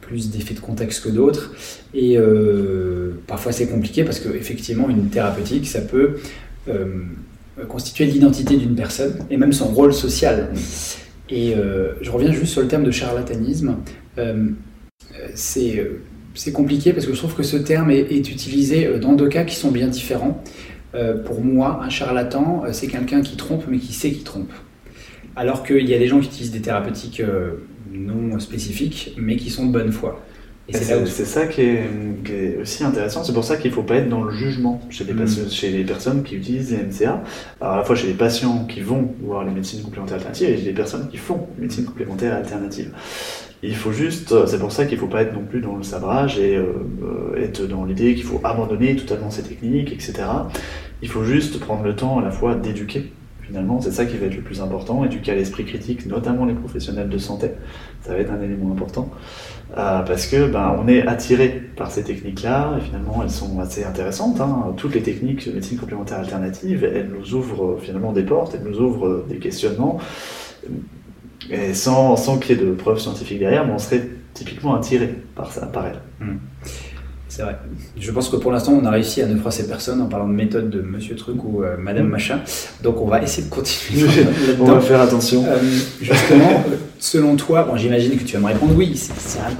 plus 0.00 0.30
d'effets 0.30 0.54
de 0.54 0.60
contexte 0.60 1.02
que 1.02 1.08
d'autres 1.08 1.52
et 1.94 2.16
parfois 3.26 3.50
c'est 3.50 3.66
compliqué 3.66 4.04
parce 4.04 4.20
qu'effectivement 4.20 4.88
une 4.88 5.08
thérapeutique 5.08 5.66
ça 5.66 5.80
peut 5.80 6.18
constituer 7.68 8.04
l'identité 8.04 8.56
d'une 8.56 8.76
personne 8.76 9.18
et 9.30 9.36
même 9.36 9.52
son 9.52 9.66
rôle 9.66 9.92
social. 9.92 10.50
Et 11.28 11.56
je 12.00 12.10
reviens 12.10 12.30
juste 12.30 12.52
sur 12.52 12.62
le 12.62 12.68
terme 12.68 12.84
de 12.84 12.92
charlatanisme. 12.92 13.78
c'est 15.34 15.84
c'est 16.36 16.52
compliqué 16.52 16.92
parce 16.92 17.06
que 17.06 17.12
je 17.12 17.18
trouve 17.18 17.34
que 17.34 17.42
ce 17.42 17.56
terme 17.56 17.90
est, 17.90 18.10
utilisé 18.10 18.86
euh, 18.86 18.98
dans 18.98 19.14
deux 19.14 19.28
cas 19.28 19.44
qui 19.44 19.56
sont 19.56 19.70
bien 19.70 19.88
différents. 19.88 20.42
Euh, 20.94 21.14
pour 21.22 21.42
moi, 21.42 21.80
un 21.82 21.88
charlatan, 21.88 22.62
euh, 22.64 22.72
c'est 22.72 22.86
quelqu'un 22.86 23.22
qui 23.22 23.36
trompe 23.36 23.64
mais 23.68 23.78
qui 23.78 23.92
sait 23.92 24.12
qu'il 24.12 24.22
trompe. 24.22 24.52
Alors 25.34 25.64
qu'il 25.64 25.88
y 25.88 25.94
a 25.94 25.98
des 25.98 26.06
gens 26.06 26.20
qui 26.20 26.28
utilisent 26.28 26.52
des 26.52 26.62
thérapeutiques 26.62 27.22
non 27.92 28.38
spécifiques 28.38 29.14
mais 29.18 29.36
qui 29.36 29.50
sont 29.50 29.66
de 29.66 29.72
bonne 29.72 29.92
foi. 29.92 30.24
c'est 30.70 31.06
ça 31.26 31.46
qui 31.46 31.60
est, 31.60 32.58
aussi 32.60 32.84
intéressant. 32.84 33.22
C'est 33.22 33.34
pour 33.34 33.44
ça 33.44 33.58
qu'il 33.58 33.70
ne 33.70 33.74
faut 33.74 33.82
pas 33.82 33.96
être 33.96 34.08
dans 34.08 34.22
le 34.22 34.32
jugement 34.32 34.80
chez 34.88 35.04
les, 35.04 35.12
mm. 35.12 35.50
chez 35.50 35.70
les 35.70 35.84
personnes 35.84 36.22
qui 36.22 36.36
utilisent 36.36 36.70
les 36.70 36.78
MCA. 36.78 37.22
Alors 37.60 37.74
à 37.74 37.76
la 37.76 37.84
fois 37.84 37.96
chez 37.96 38.06
les 38.06 38.14
patients 38.14 38.64
qui 38.64 38.80
vont 38.80 39.14
voir 39.20 39.44
les 39.44 39.52
médecines 39.52 39.82
complémentaires 39.82 40.16
alternatives 40.16 40.48
et 40.48 40.56
les 40.56 40.72
personnes 40.72 41.08
qui 41.10 41.18
font 41.18 41.46
les 41.56 41.64
médecines 41.64 41.84
complémentaires 41.84 42.34
alternatives. 42.34 42.92
Il 43.62 43.74
faut 43.74 43.92
juste, 43.92 44.32
euh, 44.32 44.46
c'est 44.46 44.58
pour 44.58 44.70
ça 44.70 44.84
qu'il 44.84 44.96
ne 44.96 45.00
faut 45.00 45.06
pas 45.06 45.22
être 45.22 45.32
non 45.32 45.44
plus 45.44 45.60
dans 45.60 45.76
le 45.76 45.82
sabrage 45.82 46.38
et 46.38 46.56
euh, 46.56 46.72
euh, 47.02 47.42
être 47.42 47.66
dans 47.66 47.84
l'idée 47.84 48.14
qu'il 48.14 48.24
faut 48.24 48.40
abandonner 48.44 48.96
totalement 48.96 49.30
ces 49.30 49.42
techniques, 49.42 49.92
etc. 49.92 50.14
Il 51.00 51.08
faut 51.08 51.24
juste 51.24 51.58
prendre 51.58 51.82
le 51.82 51.96
temps 51.96 52.18
à 52.18 52.22
la 52.22 52.30
fois 52.30 52.54
d'éduquer. 52.54 53.12
Finalement, 53.40 53.80
c'est 53.80 53.92
ça 53.92 54.04
qui 54.04 54.16
va 54.16 54.26
être 54.26 54.34
le 54.34 54.42
plus 54.42 54.60
important, 54.60 55.04
éduquer 55.04 55.30
à 55.30 55.36
l'esprit 55.36 55.64
critique, 55.64 56.04
notamment 56.06 56.44
les 56.44 56.54
professionnels 56.54 57.08
de 57.08 57.16
santé. 57.16 57.52
Ça 58.02 58.12
va 58.12 58.18
être 58.18 58.32
un 58.32 58.42
élément 58.42 58.72
important. 58.72 59.08
parce 59.74 60.26
que 60.26 60.48
ben, 60.48 60.76
on 60.82 60.88
est 60.88 61.06
attiré 61.06 61.62
par 61.76 61.92
ces 61.92 62.02
techniques-là, 62.02 62.76
et 62.76 62.80
finalement 62.80 63.20
elles 63.22 63.30
sont 63.30 63.60
assez 63.60 63.84
intéressantes. 63.84 64.40
Hein. 64.40 64.74
Toutes 64.76 64.94
les 64.96 65.02
techniques 65.02 65.46
de 65.48 65.52
médecine 65.54 65.78
complémentaire 65.78 66.18
alternative, 66.18 66.82
elles 66.84 67.08
nous 67.16 67.34
ouvrent 67.34 67.78
finalement 67.80 68.12
des 68.12 68.24
portes, 68.24 68.56
elles 68.56 68.68
nous 68.68 68.80
ouvrent 68.80 69.24
des 69.28 69.38
questionnements 69.38 70.00
et 71.50 71.74
sans, 71.74 72.16
sans 72.16 72.38
qu'il 72.38 72.56
y 72.56 72.60
ait 72.60 72.64
de 72.64 72.72
preuves 72.72 72.98
scientifiques 72.98 73.38
derrière, 73.38 73.66
mais 73.66 73.72
on 73.72 73.78
serait 73.78 74.08
typiquement 74.34 74.74
attiré 74.74 75.14
par 75.34 75.52
ça, 75.52 75.66
par 75.66 75.86
elle. 75.86 76.00
Hmm. 76.20 76.38
C'est 77.28 77.42
vrai. 77.42 77.56
Je 77.98 78.10
pense 78.12 78.28
que 78.28 78.36
pour 78.36 78.52
l'instant, 78.52 78.72
on 78.80 78.84
a 78.86 78.90
réussi 78.90 79.20
à 79.20 79.26
ne 79.26 79.36
froisser 79.36 79.66
personne 79.66 80.00
en 80.00 80.06
parlant 80.06 80.28
de 80.28 80.32
méthode 80.32 80.70
de 80.70 80.80
Monsieur 80.80 81.16
Truc 81.16 81.44
ou 81.44 81.62
euh, 81.62 81.76
Madame 81.76 82.06
hmm. 82.06 82.10
Machin. 82.10 82.40
Donc, 82.82 83.00
on 83.00 83.06
va 83.06 83.20
essayer 83.22 83.46
de 83.46 83.52
continuer. 83.52 84.08
on 84.60 84.64
va 84.64 84.80
faire 84.80 85.00
attention. 85.00 85.44
Euh, 85.44 85.58
justement, 86.00 86.62
selon 86.98 87.36
toi, 87.36 87.64
bon, 87.64 87.76
j'imagine 87.76 88.16
que 88.16 88.24
tu 88.24 88.34
vas 88.34 88.40
me 88.40 88.46
répondre 88.46 88.74
oui, 88.76 88.98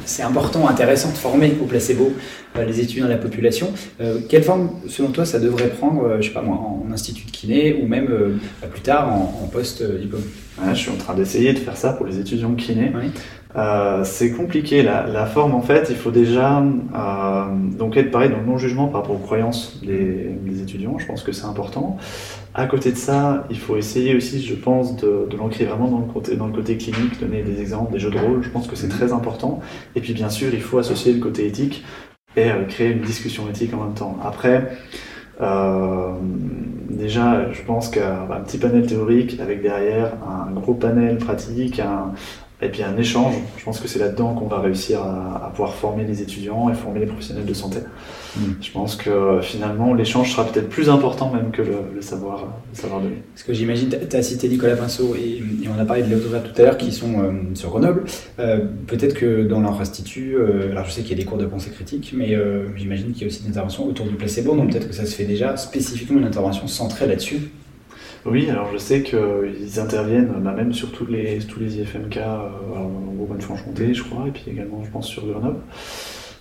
c'est 0.05 0.23
important, 0.23 0.69
intéressant 0.69 1.11
de 1.11 1.17
former 1.17 1.55
au 1.61 1.67
placebo 1.67 2.13
euh, 2.57 2.65
les 2.65 2.81
étudiants 2.81 3.07
de 3.07 3.11
la 3.11 3.19
population. 3.19 3.69
quelle 4.29 4.43
forme, 4.43 4.71
selon 4.89 5.09
toi, 5.09 5.25
ça 5.25 5.39
devrait 5.39 5.69
prendre, 5.69 6.17
je 6.21 6.29
sais 6.29 6.33
pas 6.35 6.43
moi, 6.43 6.57
en, 6.57 6.87
institut 6.93 7.27
de 7.27 7.31
kiné 7.31 7.79
ou 7.83 7.87
même 7.87 8.09
plus 8.71 8.81
tard 8.81 9.13
en, 9.13 9.43
en 9.43 9.49
post-diplôme? 9.49 10.23
Je 10.71 10.75
suis 10.75 10.91
en 10.91 10.97
train 10.97 11.15
d'essayer 11.15 11.53
de 11.53 11.59
faire 11.59 11.77
ça 11.77 11.93
pour 11.93 12.07
les 12.07 12.19
étudiants 12.19 12.55
kinés. 12.55 12.93
Euh, 13.57 14.05
c'est 14.05 14.33
compliqué. 14.33 14.83
La, 14.83 15.27
forme, 15.27 15.55
en 15.55 15.63
fait, 15.63 15.87
il 15.91 15.97
faut 15.97 16.11
déjà 16.11 16.61
euh, 16.61 17.45
donc 17.79 17.97
être 17.97 18.11
pareil 18.11 18.29
dans 18.31 18.39
le 18.39 18.45
non-jugement 18.45 18.89
par 18.89 19.03
rapport 19.03 19.17
aux 19.17 19.21
croyances 19.21 19.81
des, 19.83 20.63
étudiants. 20.63 20.99
Je 20.99 21.07
pense 21.07 21.23
que 21.23 21.33
c'est 21.33 21.47
important. 21.47 21.97
À 22.55 22.67
côté 22.67 22.91
de 22.91 22.97
ça, 22.97 23.47
il 23.51 23.59
faut 23.59 23.77
essayer 23.77 24.15
aussi, 24.15 24.43
je 24.43 24.55
pense, 24.55 24.97
de, 24.97 25.29
l'ancrer 25.37 25.65
vraiment 25.65 25.89
dans 25.89 25.99
le, 25.99 26.13
côté, 26.13 26.37
dans 26.37 26.47
le 26.47 26.53
côté 26.53 26.77
clinique, 26.77 27.21
donner 27.21 27.43
des 27.43 27.61
exemples, 27.61 27.93
des 27.93 27.99
jeux 27.99 28.11
de 28.11 28.19
rôle. 28.19 28.43
Je 28.43 28.51
pense 28.51 28.67
que 28.67 28.77
c'est 28.77 28.89
très 28.89 29.13
important. 29.13 29.61
Et 29.95 30.01
puis, 30.01 30.13
bien 30.13 30.29
sûr, 30.29 30.53
il 30.53 30.61
faut 30.61 30.79
associer 30.79 31.13
le 31.13 31.21
côté 31.21 31.47
éthique 31.47 31.85
et 32.37 32.51
euh, 32.51 32.65
créer 32.65 32.91
une 32.93 33.03
discussion 33.03 33.49
éthique 33.49 33.73
en 33.73 33.85
même 33.85 33.95
temps. 33.95 34.19
Après, 34.23 34.71
euh, 35.41 36.13
déjà, 37.07 37.53
je 37.53 37.63
pense 37.63 37.89
qu'un 37.89 38.41
petit 38.45 38.59
panel 38.59 38.85
théorique 38.85 39.39
avec 39.41 39.63
derrière 39.63 40.15
un 40.29 40.51
gros 40.51 40.75
panel 40.75 41.19
pratique, 41.19 41.81
et 42.63 42.69
puis 42.69 42.83
un 42.83 42.97
échange. 42.97 43.35
Je 43.59 43.65
pense 43.65 43.81
que 43.81 43.89
c'est 43.89 43.99
là-dedans 43.99 44.35
qu'on 44.35 44.47
va 44.47 44.61
réussir 44.61 45.03
à, 45.03 45.51
pouvoir 45.51 45.75
former 45.75 46.05
les 46.05 46.23
étudiants 46.23 46.71
et 46.71 46.75
former 46.75 47.01
les 47.01 47.07
professionnels 47.07 47.45
de 47.45 47.55
santé. 47.55 47.79
Mm. 48.37 48.41
Je 48.61 48.71
pense 48.71 48.97
que 48.97 49.41
finalement 49.43 49.93
l'échange 49.93 50.33
sera 50.33 50.45
peut-être 50.45 50.69
plus 50.69 50.89
important 50.89 51.33
même 51.33 51.51
que 51.51 51.63
le, 51.63 52.01
savoir, 52.01 52.45
le 52.73 52.79
savoir 52.79 53.01
donner. 53.01 53.23
Parce 53.35 53.43
que 53.43 53.53
j'imagine, 53.53 53.91
tu 53.91 54.17
as 54.17 54.23
cité 54.23 54.49
Nicolas 54.49 54.77
Pinceau 54.77 55.15
et, 55.17 55.43
on 55.69 55.79
a 55.79 55.85
parlé 55.85 56.03
de 56.03 56.09
Léo 56.09 56.21
tout 56.21 56.35
à 56.35 56.65
l'heure 56.65 56.79
qui 56.79 56.93
sont 56.93 57.21
euh, 57.21 57.33
sur 57.55 57.71
Grenoble. 57.71 58.05
Euh, 58.39 58.61
peut-être 58.87 59.15
que 59.15 59.43
dans 59.43 59.61
leur 59.61 59.79
institut, 59.81 60.37
euh, 60.37 60.71
alors 60.71 60.87
je 60.87 60.93
sais 60.93 61.03
qu'il 61.03 61.11
y 61.11 61.15
a 61.15 61.19
des 61.19 61.25
cours 61.25 61.39
de 61.39 61.47
pensée 61.47 61.71
critique, 61.71 62.15
mais 62.17 62.37
j'imagine 62.77 63.13
qu'il 63.13 63.23
y 63.23 63.25
a 63.25 63.27
aussi 63.27 63.43
des 63.43 63.51
interventions 63.51 63.87
autour 63.87 64.07
du 64.07 64.15
placebo, 64.15 64.55
donc 64.55 64.71
peut-être 64.71 64.89
que 64.89 64.95
ça 64.95 65.05
se 65.05 65.15
fait 65.15 65.25
déjà 65.25 65.57
spécifiquement 65.57 66.19
une 66.19 66.27
intervention 66.27 66.67
centrée 66.67 67.07
là-dessus. 67.07 67.51
Oui, 68.27 68.51
alors 68.51 68.69
je 68.73 68.79
sais 68.79 69.03
qu'ils 69.03 69.81
interviennent 69.81 70.33
bah, 70.39 70.53
même 70.53 70.73
sur 70.73 70.91
tous 70.93 71.07
les, 71.07 71.39
tous 71.39 71.61
les 71.61 71.79
IFMK, 71.79 72.17
euh, 72.17 72.49
en 72.75 73.13
Bourgogne-Franche-Comté, 73.15 73.95
je 73.95 74.03
crois, 74.03 74.27
et 74.29 74.31
puis 74.31 74.45
également, 74.49 74.83
je 74.85 74.91
pense, 74.91 75.07
sur 75.07 75.27
Grenoble. 75.27 75.61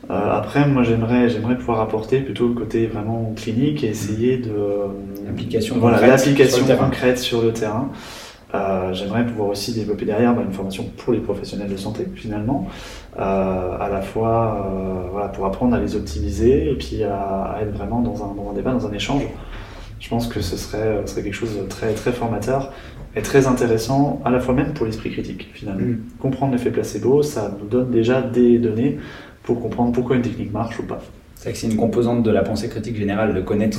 Euh, 0.09 0.31
après, 0.31 0.67
moi, 0.67 0.83
j'aimerais, 0.83 1.29
j'aimerais 1.29 1.57
pouvoir 1.57 1.81
apporter 1.81 2.19
plutôt 2.19 2.47
le 2.47 2.53
côté 2.53 2.87
vraiment 2.87 3.33
clinique 3.35 3.83
et 3.83 3.87
essayer 3.87 4.37
de 4.37 4.51
l'application 5.25 5.77
voilà, 5.79 6.05
l'application 6.05 6.65
concrète 6.77 7.17
sur 7.17 7.41
le 7.41 7.53
terrain. 7.53 7.91
Euh, 8.55 8.93
j'aimerais 8.93 9.25
pouvoir 9.25 9.49
aussi 9.49 9.73
développer 9.73 10.05
derrière 10.05 10.33
bah, 10.33 10.43
une 10.45 10.53
formation 10.53 10.85
pour 10.97 11.13
les 11.13 11.19
professionnels 11.19 11.69
de 11.69 11.77
santé 11.77 12.05
finalement, 12.15 12.67
euh, 13.17 13.77
à 13.79 13.89
la 13.89 14.01
fois 14.01 14.69
euh, 14.69 15.09
voilà, 15.11 15.27
pour 15.29 15.45
apprendre 15.45 15.75
à 15.75 15.79
les 15.79 15.95
optimiser 15.95 16.71
et 16.71 16.75
puis 16.75 17.03
à, 17.03 17.57
être 17.61 17.71
vraiment 17.71 18.01
dans 18.01 18.23
un, 18.23 18.33
dans 18.35 18.51
un, 18.51 18.53
débat, 18.53 18.71
dans 18.71 18.87
un 18.87 18.93
échange. 18.93 19.23
Je 19.99 20.09
pense 20.09 20.27
que 20.27 20.41
ce 20.41 20.57
serait, 20.57 21.01
ce 21.05 21.11
serait 21.11 21.23
quelque 21.23 21.33
chose 21.33 21.57
de 21.57 21.63
très, 21.67 21.93
très 21.93 22.11
formateur 22.11 22.73
et 23.15 23.21
très 23.21 23.47
intéressant, 23.47 24.21
à 24.25 24.29
la 24.29 24.39
fois 24.39 24.53
même 24.53 24.73
pour 24.73 24.85
l'esprit 24.85 25.11
critique 25.11 25.49
finalement. 25.53 25.85
Mm. 25.85 25.99
Comprendre 26.19 26.53
l'effet 26.53 26.71
placebo, 26.71 27.23
ça 27.23 27.55
nous 27.59 27.67
donne 27.67 27.91
déjà 27.91 28.21
des 28.21 28.59
données 28.59 28.97
pour 29.43 29.61
comprendre 29.61 29.91
pourquoi 29.91 30.15
une 30.15 30.21
technique 30.21 30.51
marche 30.51 30.79
ou 30.79 30.83
pas. 30.83 31.01
C'est 31.35 31.51
que 31.51 31.57
c'est 31.57 31.67
une 31.67 31.75
composante 31.75 32.23
de 32.23 32.31
la 32.31 32.41
pensée 32.41 32.69
critique 32.69 32.97
générale 32.97 33.35
de 33.35 33.41
connaître 33.41 33.77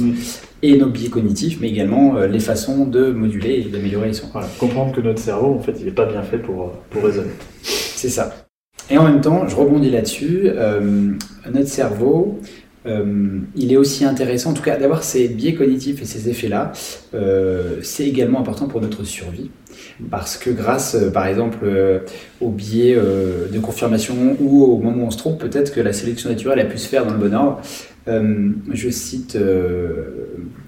et 0.63 0.77
nos 0.79 0.87
biais 0.87 1.09
cognitifs, 1.09 1.59
mais 1.61 1.69
également 1.69 2.17
euh, 2.17 2.27
les 2.29 2.39
façons 2.39 2.85
de 2.85 3.11
moduler 3.11 3.65
et 3.67 3.71
d'améliorer 3.71 4.09
les 4.09 4.13
sons. 4.15 4.29
Voilà, 4.33 4.47
comprendre 4.59 4.93
que 4.93 5.01
notre 5.01 5.19
cerveau, 5.19 5.55
en 5.55 5.61
fait, 5.61 5.75
il 5.81 5.87
n'est 5.87 5.93
pas 5.93 6.07
bien 6.07 6.23
fait 6.23 6.39
pour, 6.39 6.73
pour 6.91 7.03
raisonner. 7.03 7.33
C'est 7.63 8.11
ça. 8.11 8.47
Et 8.89 8.99
en 8.99 9.05
même 9.05 9.21
temps, 9.21 9.49
je 9.49 9.57
rebondis 9.57 9.91
là-dessus, 9.91 10.43
euh, 10.45 11.13
notre 11.53 11.69
cerveau, 11.69 12.39
euh, 12.87 13.41
il 13.55 13.73
est 13.73 13.77
aussi 13.77 14.05
intéressant, 14.05 14.51
en 14.51 14.55
tout 14.55 14.63
cas, 14.63 14.77
d'avoir 14.77 15.03
ces 15.03 15.29
biais 15.29 15.55
cognitifs 15.55 16.03
et 16.03 16.05
ces 16.05 16.29
effets-là. 16.29 16.73
c'est 17.83 18.07
également 18.07 18.41
important 18.41 18.69
pour 18.69 18.81
notre 18.81 19.05
survie 19.05 19.51
parce 20.11 20.37
que 20.37 20.51
grâce, 20.51 20.95
euh, 20.95 21.11
par 21.11 21.27
exemple, 21.27 21.59
euh, 21.63 22.01
au 22.41 22.51
biais 22.51 22.95
euh, 22.97 23.49
de 23.49 23.59
confirmation 23.59 24.15
ou 24.41 24.65
au 24.65 24.79
moment 24.79 25.05
où 25.05 25.07
on 25.07 25.11
se 25.11 25.19
trompe, 25.19 25.41
peut-être 25.41 25.75
que 25.75 25.81
la 25.81 25.93
sélection 25.93 26.31
naturelle 26.31 26.61
a 26.61 26.65
pu 26.65 26.79
se 26.79 26.89
faire 26.89 27.07
dans 27.07 27.13
le 27.13 27.19
bon 27.19 27.35
ordre. 27.35 27.61
je 28.73 28.91
cite 28.91 29.37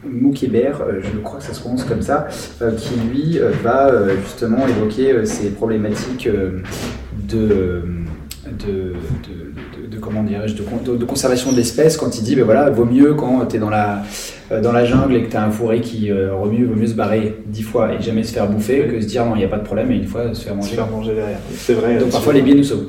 Moukébert, 0.05 0.83
je 1.01 1.19
crois 1.21 1.39
que 1.39 1.45
ça 1.45 1.55
se 1.55 1.61
prononce 1.61 1.85
comme 1.85 2.03
ça, 2.03 2.27
qui 2.77 2.95
lui 3.13 3.39
va 3.63 3.93
justement 4.25 4.67
évoquer 4.67 5.25
ces 5.25 5.51
problématiques 5.51 6.29
de, 7.29 7.83
comment 10.09 10.23
dirais-je, 10.23 10.55
de, 10.55 11.05
conservation 11.05 11.53
de 11.53 11.57
l'espèce 11.57 11.97
quand 11.97 12.19
il 12.19 12.25
dit, 12.25 12.35
ben 12.35 12.45
voilà, 12.45 12.71
vaut 12.71 12.87
mieux 12.87 13.15
quand 13.15 13.45
tu 13.47 13.57
es 13.57 13.59
dans 13.59 13.69
la, 13.69 14.03
euh, 14.51 14.63
dans 14.63 14.73
la 14.73 14.87
jungle 14.87 15.17
et 15.17 15.23
que 15.25 15.31
tu 15.31 15.37
as 15.37 15.45
un 15.45 15.51
fourré 15.51 15.81
qui 15.81 16.11
euh, 16.11 16.35
remue, 16.35 16.65
vaut 16.65 16.75
mieux 16.75 16.87
se 16.87 16.95
barrer 16.95 17.37
dix 17.47 17.63
fois 17.63 17.93
et 17.93 18.03
jamais 18.03 18.25
se 18.25 18.33
faire 18.33 18.49
bouffer 18.49 18.87
que 18.89 19.01
se 19.01 19.07
dire 19.07 19.27
non, 19.27 19.35
il 19.35 19.41
n'y 19.41 19.45
a 19.45 19.49
pas 19.49 19.59
de 19.59 19.65
problème 19.65 19.93
et 19.93 19.97
une 19.97 20.07
fois 20.07 20.33
se 20.35 20.43
faire 20.43 20.55
manger. 20.55 20.71
Se 20.71 20.75
faire 20.75 20.91
manger 20.91 21.15
derrière. 21.15 21.39
C'est 21.55 21.75
vrai. 21.75 21.99
Donc 21.99 22.11
parfois 22.11 22.33
les 22.33 22.41
biais 22.41 22.55
nous 22.55 22.65
sauvent. 22.65 22.89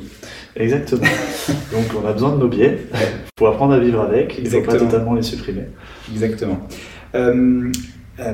Exactement. 0.55 1.01
Donc 1.71 2.01
on 2.01 2.07
a 2.07 2.13
besoin 2.13 2.33
de 2.33 2.37
nos 2.37 2.47
biais 2.47 2.87
pour 3.35 3.49
apprendre 3.49 3.73
à 3.73 3.79
vivre 3.79 4.01
avec, 4.01 4.35
il 4.37 4.45
ne 4.45 4.49
faut 4.49 4.61
pas 4.61 4.77
totalement 4.77 5.13
les 5.13 5.21
supprimer. 5.21 5.63
Exactement. 6.11 6.59
Euh, 7.15 7.69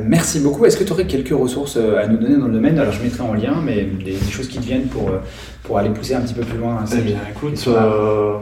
merci 0.04 0.40
beaucoup. 0.40 0.66
Est-ce 0.66 0.78
que 0.78 0.84
tu 0.84 0.92
aurais 0.92 1.06
quelques 1.06 1.38
ressources 1.38 1.78
à 1.78 2.08
nous 2.08 2.18
donner 2.18 2.38
dans 2.38 2.48
le 2.48 2.54
domaine? 2.54 2.78
Alors 2.78 2.94
je 2.94 3.02
mettrai 3.02 3.22
en 3.22 3.34
lien, 3.34 3.62
mais 3.64 3.88
des, 4.04 4.18
choses 4.32 4.48
qui 4.48 4.60
te 4.60 4.66
viennent 4.66 4.88
pour, 4.88 5.12
pour 5.64 5.78
aller 5.78 5.90
pousser 5.90 6.14
un 6.14 6.22
petit 6.22 6.34
peu 6.34 6.42
plus 6.42 6.58
loin. 6.58 6.78
Hein, 6.82 6.86
eh 6.96 7.02
bien, 7.02 7.18
écoute, 7.30 7.64
euh, 7.68 8.38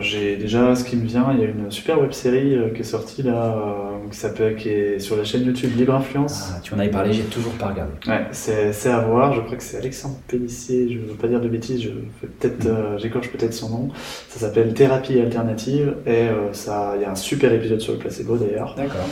j'ai 0.00 0.36
déjà 0.36 0.74
ce 0.74 0.84
qui 0.84 0.96
me 0.96 1.06
vient. 1.06 1.28
Il 1.32 1.40
y 1.40 1.44
a 1.44 1.48
une 1.48 1.70
super 1.70 2.00
web 2.00 2.12
série 2.12 2.54
euh, 2.54 2.70
qui 2.70 2.80
est 2.80 2.84
sortie 2.84 3.22
là, 3.22 3.56
euh, 3.56 4.10
qui 4.10 4.18
s'appelle, 4.18 4.56
qui 4.56 4.68
est 4.68 4.98
sur 4.98 5.16
la 5.16 5.24
chaîne 5.24 5.44
YouTube 5.44 5.72
Libre 5.76 5.94
Influence. 5.94 6.50
Ah, 6.52 6.60
tu 6.62 6.74
en 6.74 6.78
avais 6.78 6.90
parlé, 6.90 7.12
j'ai 7.12 7.24
toujours 7.24 7.52
pas 7.52 7.68
regardé. 7.68 7.92
Ouais, 8.06 8.26
c'est 8.32 8.90
à 8.90 9.00
voir. 9.00 9.34
Je 9.34 9.40
crois 9.40 9.56
que 9.56 9.62
c'est 9.62 9.78
Alexandre 9.78 10.16
Pellissier. 10.26 10.88
Je 10.90 10.98
ne 10.98 11.06
veux 11.06 11.14
pas 11.14 11.28
dire 11.28 11.40
de 11.40 11.48
bêtises. 11.48 11.82
Je 11.82 11.90
peut-être, 12.26 12.66
mm. 12.66 12.98
j'écorche 12.98 13.30
peut-être 13.30 13.54
son 13.54 13.70
nom. 13.70 13.88
Ça 14.28 14.40
s'appelle 14.40 14.74
Thérapie 14.74 15.20
alternative 15.20 15.96
et 16.06 16.28
ça, 16.52 16.94
il 16.96 17.02
y 17.02 17.04
a 17.04 17.10
un 17.10 17.16
super 17.16 17.52
épisode 17.52 17.80
sur 17.80 17.92
le 17.92 17.98
placebo 17.98 18.36
d'ailleurs. 18.36 18.74
D'accord. 18.76 19.06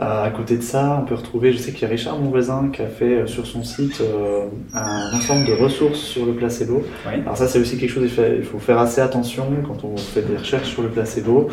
À 0.00 0.30
côté 0.30 0.56
de 0.56 0.62
ça, 0.62 1.00
on 1.02 1.06
peut 1.06 1.16
retrouver, 1.16 1.52
je 1.52 1.58
sais 1.58 1.72
qu'il 1.72 1.82
y 1.82 1.84
a 1.84 1.88
Richard, 1.88 2.18
mon 2.18 2.30
voisin, 2.30 2.70
qui 2.72 2.82
a 2.82 2.86
fait 2.86 3.04
euh, 3.04 3.26
sur 3.26 3.46
son 3.46 3.64
site 3.64 4.00
euh, 4.00 4.46
un 4.72 5.12
ensemble 5.12 5.44
de 5.44 5.52
ressources 5.52 5.98
sur 5.98 6.24
le 6.24 6.34
placebo. 6.34 6.84
Alors 7.04 7.36
ça, 7.36 7.48
c'est 7.48 7.58
aussi 7.58 7.78
quelque 7.78 7.90
chose, 7.90 8.08
il 8.38 8.44
faut 8.44 8.60
faire 8.60 8.78
assez 8.78 9.00
attention 9.00 9.46
quand 9.66 9.84
on 9.84 9.96
fait 9.96 10.22
des 10.22 10.36
recherches 10.36 10.68
sur 10.68 10.82
le 10.82 10.88
placebo. 10.88 11.48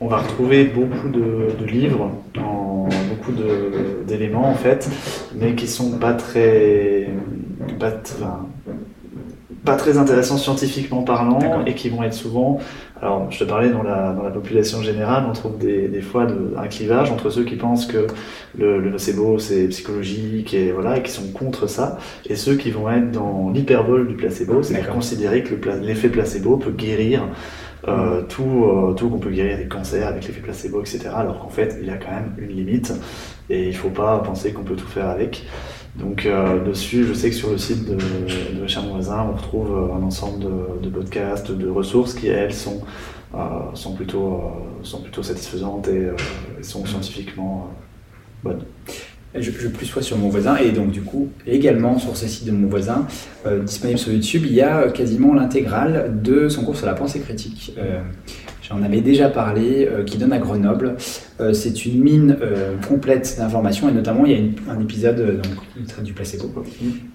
On 0.00 0.06
va 0.06 0.18
retrouver 0.18 0.64
beaucoup 0.64 1.10
de, 1.10 1.66
livres, 1.66 2.10
en, 2.38 2.88
beaucoup 3.10 3.32
d'éléments 4.06 4.48
en 4.48 4.54
fait, 4.54 4.88
mais 5.34 5.54
qui 5.54 5.66
sont 5.66 5.98
pas 5.98 6.14
très, 6.14 7.10
pas, 7.78 8.00
pas 9.64 9.76
très 9.76 9.98
intéressants 9.98 10.38
scientifiquement 10.38 11.02
parlant 11.02 11.64
et 11.66 11.74
qui 11.74 11.88
vont 11.88 12.02
être 12.02 12.14
souvent 12.14 12.60
alors, 13.02 13.30
je 13.30 13.38
te 13.38 13.44
parlais 13.44 13.70
dans 13.70 13.82
la, 13.82 14.12
dans 14.12 14.22
la 14.22 14.30
population 14.30 14.82
générale, 14.82 15.24
on 15.26 15.32
trouve 15.32 15.56
des, 15.56 15.88
des 15.88 16.02
fois 16.02 16.26
de, 16.26 16.52
un 16.58 16.66
clivage 16.66 17.10
entre 17.10 17.30
ceux 17.30 17.44
qui 17.44 17.56
pensent 17.56 17.86
que 17.86 18.06
le, 18.58 18.78
le 18.78 18.90
nocebo 18.90 19.38
c'est 19.38 19.68
psychologique 19.68 20.52
et 20.52 20.70
voilà 20.70 20.98
et 20.98 21.02
qui 21.02 21.10
sont 21.10 21.28
contre 21.32 21.66
ça, 21.66 21.98
et 22.28 22.36
ceux 22.36 22.56
qui 22.56 22.70
vont 22.70 22.90
être 22.90 23.10
dans 23.10 23.50
l'hyperbole 23.50 24.06
du 24.06 24.16
placebo, 24.16 24.62
c'est 24.62 24.86
considérer 24.86 25.42
que 25.42 25.54
l'effet 25.82 26.10
placebo 26.10 26.58
peut 26.58 26.72
guérir 26.72 27.22
euh, 27.88 28.22
tout, 28.22 28.64
euh, 28.64 28.92
tout 28.92 29.08
qu'on 29.08 29.18
peut 29.18 29.30
guérir 29.30 29.58
des 29.58 29.68
cancers 29.68 30.06
avec 30.06 30.26
l'effet 30.26 30.40
placebo, 30.40 30.80
etc. 30.80 31.10
Alors 31.14 31.40
qu'en 31.40 31.48
fait, 31.48 31.76
il 31.80 31.86
y 31.86 31.90
a 31.90 31.96
quand 31.96 32.10
même 32.10 32.34
une 32.38 32.50
limite 32.50 32.92
et 33.48 33.64
il 33.64 33.68
ne 33.68 33.74
faut 33.74 33.90
pas 33.90 34.18
penser 34.18 34.52
qu'on 34.52 34.64
peut 34.64 34.76
tout 34.76 34.86
faire 34.86 35.08
avec. 35.08 35.44
Donc 35.96 36.24
euh, 36.24 36.64
dessus, 36.64 37.04
je 37.04 37.12
sais 37.14 37.30
que 37.30 37.36
sur 37.36 37.50
le 37.50 37.58
site 37.58 37.84
de, 37.84 37.96
de 37.96 38.62
Richard 38.62 38.86
Voisin, 38.86 39.26
on 39.28 39.36
retrouve 39.36 39.72
euh, 39.72 39.94
un 39.94 40.02
ensemble 40.02 40.44
de, 40.44 40.82
de, 40.82 40.88
podcasts, 40.88 41.50
de 41.50 41.68
ressources 41.68 42.14
qui, 42.14 42.28
elles, 42.28 42.54
sont, 42.54 42.82
euh, 43.34 43.38
sont, 43.74 43.94
plutôt, 43.94 44.34
euh, 44.34 44.84
sont 44.84 45.02
plutôt 45.02 45.22
satisfaisantes 45.22 45.88
et, 45.88 46.10
et 46.58 46.62
sont 46.62 46.86
scientifiquement 46.86 47.70
bonnes. 48.44 48.62
Je, 49.34 49.52
je, 49.52 49.68
plus 49.68 49.86
sois 49.86 50.02
sur 50.02 50.18
mon 50.18 50.28
voisin 50.28 50.56
et 50.56 50.72
donc 50.72 50.90
du 50.90 51.02
coup 51.02 51.28
également 51.46 52.00
sur 52.00 52.16
ce 52.16 52.26
site 52.26 52.46
de 52.46 52.50
mon 52.50 52.66
voisin 52.66 53.06
euh, 53.46 53.60
disponible 53.60 53.98
sur 53.98 54.12
YouTube 54.12 54.42
il 54.44 54.54
y 54.54 54.60
a 54.60 54.90
quasiment 54.90 55.34
l'intégrale 55.34 56.20
de 56.20 56.48
son 56.48 56.64
cours 56.64 56.76
sur 56.76 56.86
la 56.86 56.94
pensée 56.94 57.20
critique 57.20 57.72
euh, 57.78 58.00
J'en 58.70 58.84
avais 58.84 59.00
déjà 59.00 59.28
parlé, 59.28 59.88
euh, 59.90 60.04
qui 60.04 60.16
donne 60.16 60.32
à 60.32 60.38
Grenoble. 60.38 60.94
Euh, 61.40 61.52
c'est 61.52 61.86
une 61.86 62.00
mine 62.00 62.36
euh, 62.40 62.76
complète 62.88 63.34
d'informations 63.36 63.88
et 63.88 63.92
notamment 63.92 64.24
il 64.26 64.32
y 64.32 64.54
a 64.68 64.72
un 64.72 64.78
épisode 64.78 65.40
donc, 65.42 65.56
il 65.76 65.86
traite 65.86 66.04
du 66.04 66.12
placebo. 66.12 66.52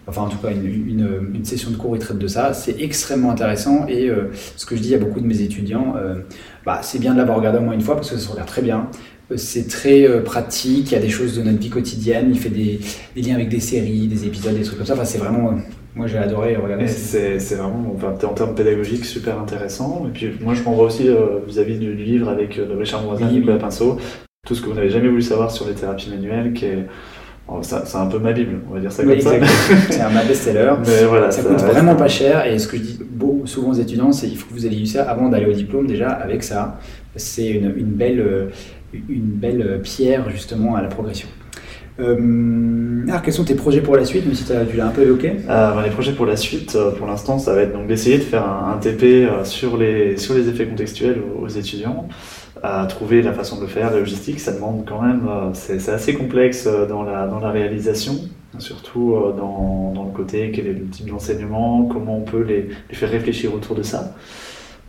Enfin 0.05 0.23
en 0.23 0.27
tout 0.27 0.37
cas 0.37 0.51
une, 0.51 1.31
une, 1.33 1.45
session 1.45 1.71
de 1.71 1.77
cours 1.77 1.91
où 1.91 1.95
il 1.95 2.01
traite 2.01 2.17
de 2.17 2.27
ça. 2.27 2.53
C'est 2.53 2.81
extrêmement 2.81 3.31
intéressant 3.31 3.87
et 3.87 4.11
ce 4.57 4.65
que 4.65 4.75
je 4.75 4.81
dis 4.81 4.93
à 4.95 4.97
beaucoup 4.97 5.21
de 5.21 5.25
mes 5.25 5.41
étudiants, 5.41 5.95
bah, 6.65 6.79
c'est 6.81 6.99
bien 6.99 7.13
de 7.13 7.19
l'avoir 7.19 7.37
regardé 7.37 7.59
au 7.59 7.61
moins 7.61 7.73
une 7.73 7.81
fois 7.81 7.95
parce 7.95 8.09
que 8.09 8.17
ça 8.17 8.21
se 8.21 8.29
regarde 8.29 8.49
très 8.49 8.61
bien. 8.61 8.89
C'est 9.35 9.67
très 9.67 10.23
pratique, 10.23 10.91
il 10.91 10.93
y 10.93 10.97
a 10.97 11.01
des 11.01 11.09
choses 11.09 11.37
de 11.37 11.41
notre 11.41 11.57
vie 11.57 11.69
quotidienne, 11.69 12.29
il 12.31 12.39
fait 12.39 12.49
des, 12.49 12.79
des, 13.15 13.21
liens 13.21 13.35
avec 13.35 13.49
des 13.49 13.59
séries, 13.59 14.07
des 14.07 14.25
épisodes, 14.25 14.55
des 14.55 14.61
trucs 14.61 14.77
comme 14.77 14.85
ça. 14.85 14.93
Enfin, 14.93 15.05
c'est 15.05 15.17
vraiment 15.17 15.57
moi, 15.95 16.07
j'ai 16.07 16.17
adoré 16.17 16.57
regarder. 16.57 16.87
C'est 16.87 17.55
vraiment, 17.55 17.95
enfin, 17.95 18.13
en 18.27 18.33
termes 18.33 18.53
pédagogiques, 18.53 19.05
super 19.05 19.39
intéressant. 19.39 20.05
Et 20.07 20.11
puis, 20.11 20.31
moi, 20.41 20.53
je 20.53 20.61
m'en 20.63 20.77
aussi 20.77 21.07
euh, 21.07 21.39
vis-à-vis 21.47 21.79
du, 21.79 21.93
livre 21.93 22.27
avec 22.27 22.59
euh, 22.59 22.75
Richard 22.77 23.03
Moisin, 23.03 23.27
oui, 23.29 23.39
Nicolas 23.39 23.57
Pinceau, 23.57 23.97
tout 24.45 24.55
ce 24.55 24.61
que 24.61 24.67
vous 24.67 24.75
n'avez 24.75 24.89
jamais 24.89 25.07
voulu 25.07 25.21
savoir 25.21 25.51
sur 25.51 25.67
les 25.67 25.73
thérapies 25.73 26.09
manuelles, 26.09 26.51
qui 26.51 26.65
est 26.65 26.85
oh, 27.47 27.61
c'est 27.61 27.95
un 27.95 28.07
peu 28.07 28.19
ma 28.19 28.33
Bible, 28.33 28.59
on 28.69 28.73
va 28.73 28.81
dire 28.81 28.91
ça 28.91 29.05
comme 29.05 29.19
ça. 29.21 29.31
c'est 29.89 30.01
un 30.01 30.09
best-seller. 30.09 30.73
voilà, 31.07 31.31
ça, 31.31 31.43
coûte 31.43 31.61
vraiment 31.61 31.95
pas 31.95 32.09
cher. 32.09 32.45
Et 32.45 32.59
ce 32.59 32.67
que 32.67 32.75
je 32.75 32.81
dis 32.81 32.99
souvent 33.45 33.69
aux 33.69 33.75
étudiants, 33.75 34.11
c'est 34.11 34.27
qu'il 34.27 34.37
faut 34.37 34.47
que 34.47 34.53
vous 34.53 34.67
ayez 34.67 34.81
eu 34.81 34.85
ça 34.85 35.09
avant 35.09 35.29
d'aller 35.29 35.45
au 35.45 35.53
diplôme 35.53 35.87
déjà 35.87 36.09
avec 36.09 36.43
ça. 36.43 36.77
C'est 37.15 37.47
une, 37.47 37.73
une, 37.77 37.91
belle, 37.91 38.19
euh, 38.19 38.47
une 39.09 39.31
belle 39.31 39.81
pierre 39.83 40.29
justement 40.29 40.75
à 40.75 40.81
la 40.81 40.87
progression. 40.87 41.27
Euh, 41.99 43.05
alors, 43.07 43.21
quels 43.21 43.33
sont 43.33 43.45
tes 43.45 43.55
projets 43.55 43.81
pour 43.81 43.95
la 43.95 44.03
suite, 44.03 44.25
même 44.25 44.35
si 44.35 44.43
tu 44.43 44.53
l'as 44.77 44.87
un 44.87 44.91
peu 44.91 45.03
évoqué? 45.03 45.33
Euh, 45.49 45.73
ben, 45.73 45.81
Les 45.81 45.89
projets 45.89 46.11
pour 46.11 46.25
la 46.25 46.35
suite, 46.35 46.75
euh, 46.75 46.91
pour 46.91 47.07
l'instant, 47.07 47.39
ça 47.39 47.53
va 47.53 47.61
être 47.61 47.87
d'essayer 47.87 48.17
de 48.17 48.23
faire 48.23 48.43
un, 48.43 48.77
TP 48.77 49.27
sur 49.43 49.77
les, 49.77 50.17
sur 50.17 50.33
les 50.33 50.49
effets 50.49 50.65
contextuels 50.65 51.21
aux, 51.39 51.47
étudiants, 51.47 52.07
à 52.61 52.85
trouver 52.87 53.21
la 53.21 53.31
façon 53.31 53.57
de 53.57 53.61
le 53.61 53.67
faire, 53.67 53.91
la 53.91 53.99
logistique, 53.99 54.39
ça 54.39 54.51
demande 54.51 54.85
quand 54.85 55.01
même, 55.01 55.21
c'est 55.53 55.89
assez 55.89 56.13
complexe 56.13 56.67
dans 56.89 57.03
la, 57.03 57.27
dans 57.27 57.39
la 57.39 57.51
réalisation, 57.51 58.15
surtout 58.57 59.15
dans, 59.37 59.93
dans 59.93 60.03
le 60.03 60.11
côté 60.11 60.51
quel 60.53 60.67
est 60.67 60.73
le 60.73 60.85
type 60.85 61.09
d'enseignement, 61.09 61.85
comment 61.85 62.17
on 62.17 62.21
peut 62.21 62.41
les, 62.41 62.69
les 62.89 62.95
faire 62.95 63.09
réfléchir 63.09 63.53
autour 63.53 63.75
de 63.75 63.83
ça. 63.83 64.15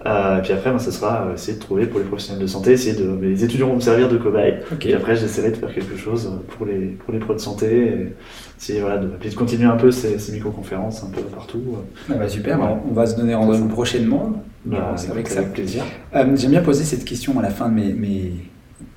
Euh, 0.05 0.41
puis 0.43 0.53
après, 0.53 0.71
ben, 0.71 0.79
ce 0.79 0.91
sera 0.91 1.27
euh, 1.27 1.35
essayer 1.35 1.57
de 1.57 1.63
trouver 1.63 1.87
pour 1.87 1.99
les 1.99 2.05
professionnels 2.05 2.43
de 2.43 2.47
santé, 2.47 2.73
essayer 2.73 2.95
de, 2.95 3.19
les 3.21 3.43
étudiants 3.45 3.69
vont 3.69 3.77
me 3.77 3.81
servir 3.81 4.09
de 4.11 4.19
cobaye. 4.19 4.59
Et 4.85 4.95
après, 4.95 5.17
j'essaierai 5.17 5.51
de 5.51 5.57
faire 5.57 5.73
quelque 5.73 5.97
chose 5.97 6.31
pour 6.49 6.67
les, 6.67 6.89
pour 6.89 7.13
les 7.15 7.19
pros 7.19 7.33
de 7.33 7.39
santé. 7.39 7.67
Et 7.67 8.13
essayer, 8.61 8.81
voilà, 8.81 8.99
de, 8.99 9.07
de 9.07 9.35
continuer 9.35 9.65
un 9.65 9.77
peu 9.77 9.91
ces, 9.91 10.19
ces 10.19 10.33
micro-conférences 10.33 11.03
un 11.03 11.09
peu 11.09 11.23
partout. 11.23 11.63
Ah 12.11 12.15
bah 12.15 12.29
super, 12.29 12.61
on 12.89 12.93
va 12.93 13.07
se 13.07 13.17
donner 13.17 13.35
rendez-vous 13.35 13.69
prochainement. 13.69 14.45
Bah, 14.67 14.95
avec, 15.11 15.29
ça. 15.29 15.41
avec 15.41 15.53
plaisir. 15.53 15.85
Euh, 16.15 16.37
J'aime 16.37 16.51
bien 16.51 16.63
poser 16.63 16.85
cette 16.85 17.05
question 17.05 17.39
à 17.39 17.43
la 17.43 17.51
fin 17.51 17.69
de 17.69 17.75
mes, 17.75 17.93
mes, 17.93 18.33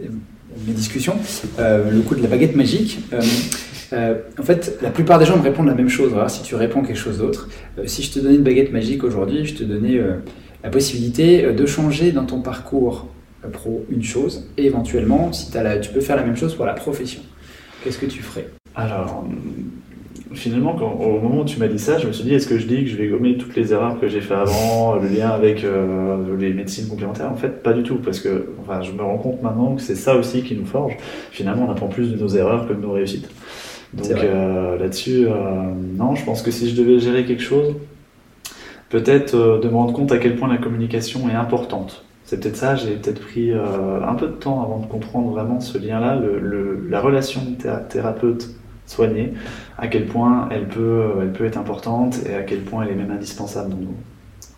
mes 0.01 0.73
discussions. 0.73 1.15
Euh, 1.59 1.91
le 1.91 2.01
coup 2.01 2.15
de 2.15 2.21
la 2.23 2.27
baguette 2.27 2.55
magique. 2.55 2.99
en 3.93 4.43
fait, 4.43 4.77
la 4.81 4.89
plupart 4.89 5.17
des 5.17 5.25
gens 5.25 5.37
me 5.37 5.43
répondent 5.43 5.67
la 5.67 5.75
même 5.75 5.89
chose. 5.89 6.11
Alors, 6.13 6.29
si 6.29 6.43
tu 6.43 6.55
réponds 6.55 6.81
quelque 6.81 6.97
chose 6.97 7.19
d'autre, 7.19 7.49
si 7.85 8.03
je 8.03 8.11
te 8.11 8.19
donnais 8.19 8.35
une 8.35 8.43
baguette 8.43 8.73
magique 8.73 9.03
aujourd'hui, 9.03 9.45
je 9.45 9.55
te 9.55 9.63
donnais 9.63 9.99
la 10.63 10.69
possibilité 10.69 11.53
de 11.53 11.65
changer 11.65 12.11
dans 12.11 12.25
ton 12.25 12.41
parcours 12.41 13.07
pro 13.53 13.85
une 13.89 14.03
chose, 14.03 14.47
et 14.57 14.65
éventuellement, 14.65 15.31
si 15.31 15.57
as 15.57 15.63
la, 15.63 15.77
tu 15.77 15.91
peux 15.91 16.01
faire 16.01 16.17
la 16.17 16.23
même 16.23 16.35
chose 16.35 16.55
pour 16.55 16.65
la 16.65 16.73
profession. 16.73 17.21
Qu'est-ce 17.83 17.97
que 17.97 18.05
tu 18.05 18.21
ferais? 18.21 18.49
Alors, 18.75 19.25
finalement, 20.33 20.75
quand, 20.77 20.91
au 20.91 21.19
moment 21.21 21.41
où 21.41 21.45
tu 21.45 21.57
m'as 21.59 21.67
dit 21.67 21.79
ça, 21.79 21.97
je 21.97 22.07
me 22.07 22.11
suis 22.11 22.25
dit, 22.25 22.33
est-ce 22.33 22.47
que 22.47 22.57
je 22.57 22.67
dis 22.67 22.83
que 22.83 22.89
je 22.89 22.97
vais 22.97 23.07
gommer 23.07 23.37
toutes 23.37 23.55
les 23.55 23.71
erreurs 23.71 23.99
que 23.99 24.07
j'ai 24.09 24.21
fait 24.21 24.33
avant, 24.33 24.95
le 24.95 25.07
lien 25.07 25.29
avec 25.29 25.63
euh, 25.63 26.37
les 26.37 26.53
médecines 26.53 26.87
complémentaires? 26.87 27.31
En 27.31 27.37
fait, 27.37 27.63
pas 27.63 27.73
du 27.73 27.83
tout, 27.83 27.95
parce 27.95 28.19
que 28.19 28.49
enfin, 28.61 28.81
je 28.81 28.91
me 28.91 29.01
rends 29.01 29.17
compte 29.17 29.41
maintenant 29.41 29.75
que 29.75 29.81
c'est 29.81 29.95
ça 29.95 30.15
aussi 30.17 30.43
qui 30.43 30.55
nous 30.55 30.65
forge. 30.65 30.97
Finalement, 31.31 31.67
on 31.67 31.71
apprend 31.71 31.87
plus 31.87 32.11
de 32.11 32.17
nos 32.17 32.27
erreurs 32.27 32.67
que 32.67 32.73
de 32.73 32.81
nos 32.81 32.91
réussites. 32.91 33.29
Donc 33.93 34.11
euh, 34.11 34.77
là-dessus, 34.77 35.25
euh, 35.25 35.31
non, 35.97 36.13
je 36.13 36.23
pense 36.23 36.43
que 36.43 36.51
si 36.51 36.69
je 36.69 36.75
devais 36.79 36.99
gérer 36.99 37.25
quelque 37.25 37.41
chose, 37.41 37.73
peut-être 38.89 39.35
de 39.35 39.69
me 39.69 39.75
rendre 39.75 39.93
compte 39.93 40.11
à 40.11 40.17
quel 40.17 40.35
point 40.35 40.47
la 40.47 40.57
communication 40.57 41.29
est 41.29 41.35
importante. 41.35 42.05
C'est 42.23 42.39
peut-être 42.41 42.57
ça, 42.57 42.75
j'ai 42.75 42.95
peut-être 42.95 43.21
pris 43.21 43.51
un 43.53 44.15
peu 44.15 44.27
de 44.27 44.33
temps 44.33 44.61
avant 44.61 44.79
de 44.79 44.85
comprendre 44.85 45.31
vraiment 45.31 45.59
ce 45.59 45.77
lien-là, 45.77 46.19
la 46.89 47.01
relation 47.01 47.41
thérapeute 47.89 48.49
soignée, 48.85 49.33
à 49.77 49.87
quel 49.87 50.05
point 50.05 50.47
elle 50.51 50.67
peut, 50.67 51.03
elle 51.21 51.31
peut 51.31 51.45
être 51.45 51.57
importante 51.57 52.19
et 52.27 52.35
à 52.35 52.43
quel 52.43 52.59
point 52.59 52.83
elle 52.83 52.91
est 52.91 52.95
même 52.95 53.11
indispensable 53.11 53.71
dans 53.71 53.77
nos, 53.77 53.95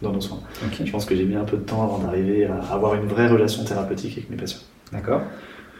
dans 0.01 0.11
nos 0.11 0.21
soins. 0.21 0.39
Je 0.83 0.91
pense 0.91 1.05
que 1.05 1.15
j'ai 1.15 1.25
mis 1.25 1.35
un 1.35 1.43
peu 1.43 1.57
de 1.57 1.63
temps 1.63 1.83
avant 1.83 1.99
d'arriver 1.99 2.45
à 2.45 2.73
avoir 2.73 2.95
une 2.95 3.05
vraie 3.05 3.27
relation 3.27 3.63
thérapeutique 3.63 4.17
avec 4.17 4.29
mes 4.29 4.37
patients. 4.37 4.61
D'accord. 4.91 5.21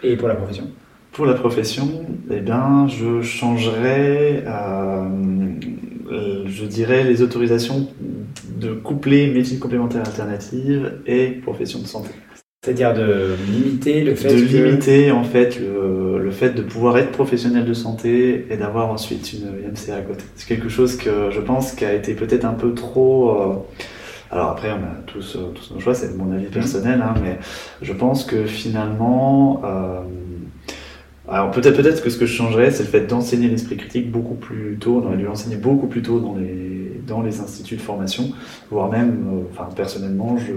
Et 0.03 0.15
pour 0.15 0.27
la 0.27 0.35
profession? 0.35 0.67
Pour 1.11 1.25
la 1.25 1.33
profession, 1.33 2.05
eh 2.29 2.39
bien, 2.39 2.87
je 2.87 3.21
changerais, 3.21 4.45
euh, 4.47 5.09
je 6.45 6.65
dirais, 6.65 7.03
les 7.03 7.21
autorisations 7.21 7.89
de 8.62 8.74
coupler 8.74 9.28
médecine 9.32 9.60
complémentaire 9.60 10.02
alternative 10.02 11.02
et 11.06 11.32
profession 11.32 11.80
de 11.80 11.88
santé. 11.88 12.12
C'est-à-dire 12.63 12.93
de 12.93 13.36
limiter 13.52 14.04
le 14.04 14.13
fait 14.13 14.36
de 14.36 14.39
limiter 14.39 15.12
en 15.12 15.24
fait 15.24 15.60
le, 15.60 16.19
le, 16.19 16.32
fait 16.32 16.52
de 16.52 16.62
pouvoir 16.62 16.95
être 17.00 17.12
professionnel 17.12 17.65
de 17.65 17.74
santé 17.74 18.45
et 18.52 18.56
d'avoir 18.56 18.91
ensuite 18.91 19.34
une 19.34 19.47
IMCA 19.67 19.95
à 19.95 20.02
côté. 20.02 20.24
C'est 20.36 20.47
quelque 20.47 20.69
chose 20.69 20.95
que 20.95 21.32
je 21.32 21.41
pense 21.41 21.71
qui 21.71 21.86
a 21.86 21.93
été 21.93 22.13
peut-être 22.13 22.45
un 22.45 22.54
peu 22.54 22.76
trop. 22.76 23.32
Euh, 23.32 23.56
alors 24.32 24.52
après, 24.52 24.69
on 24.71 24.76
a 24.76 25.02
tous, 25.08 25.36
euh, 25.36 25.52
tous 25.56 25.74
nos 25.74 25.80
choix, 25.80 25.93
c'est 25.93 26.15
mon 26.15 26.32
avis 26.32 26.45
personnel, 26.45 27.02
hein, 27.02 27.15
mais 27.21 27.39
je 27.82 27.91
pense 27.91 28.24
que 28.24 28.45
finalement, 28.45 29.62
euh, 29.65 30.02
alors 31.28 31.52
peut-être 31.52 31.76
peut-être 31.76 32.02
que 32.04 32.10
ce 32.10 32.17
que 32.17 32.26
je 32.26 32.34
changerais, 32.34 32.71
c'est 32.71 32.84
le 32.84 32.89
fait 32.89 33.08
d'enseigner 33.08 33.50
l'esprit 33.50 33.76
critique 33.76 34.10
beaucoup 34.12 34.36
plus 34.36 34.78
tôt. 34.80 35.02
On 35.04 35.08
aurait 35.08 35.17
dû 35.17 35.26
l'enseigner 35.26 35.58
beaucoup 35.58 35.88
plus 35.88 36.02
tôt 36.02 36.19
dans 36.19 36.36
les 36.36 36.81
dans 37.05 37.21
les 37.21 37.39
instituts 37.39 37.75
de 37.75 37.81
formation, 37.81 38.31
voire 38.69 38.89
même, 38.89 39.25
euh, 39.27 39.43
enfin 39.51 39.69
personnellement, 39.75 40.37
je 40.37 40.53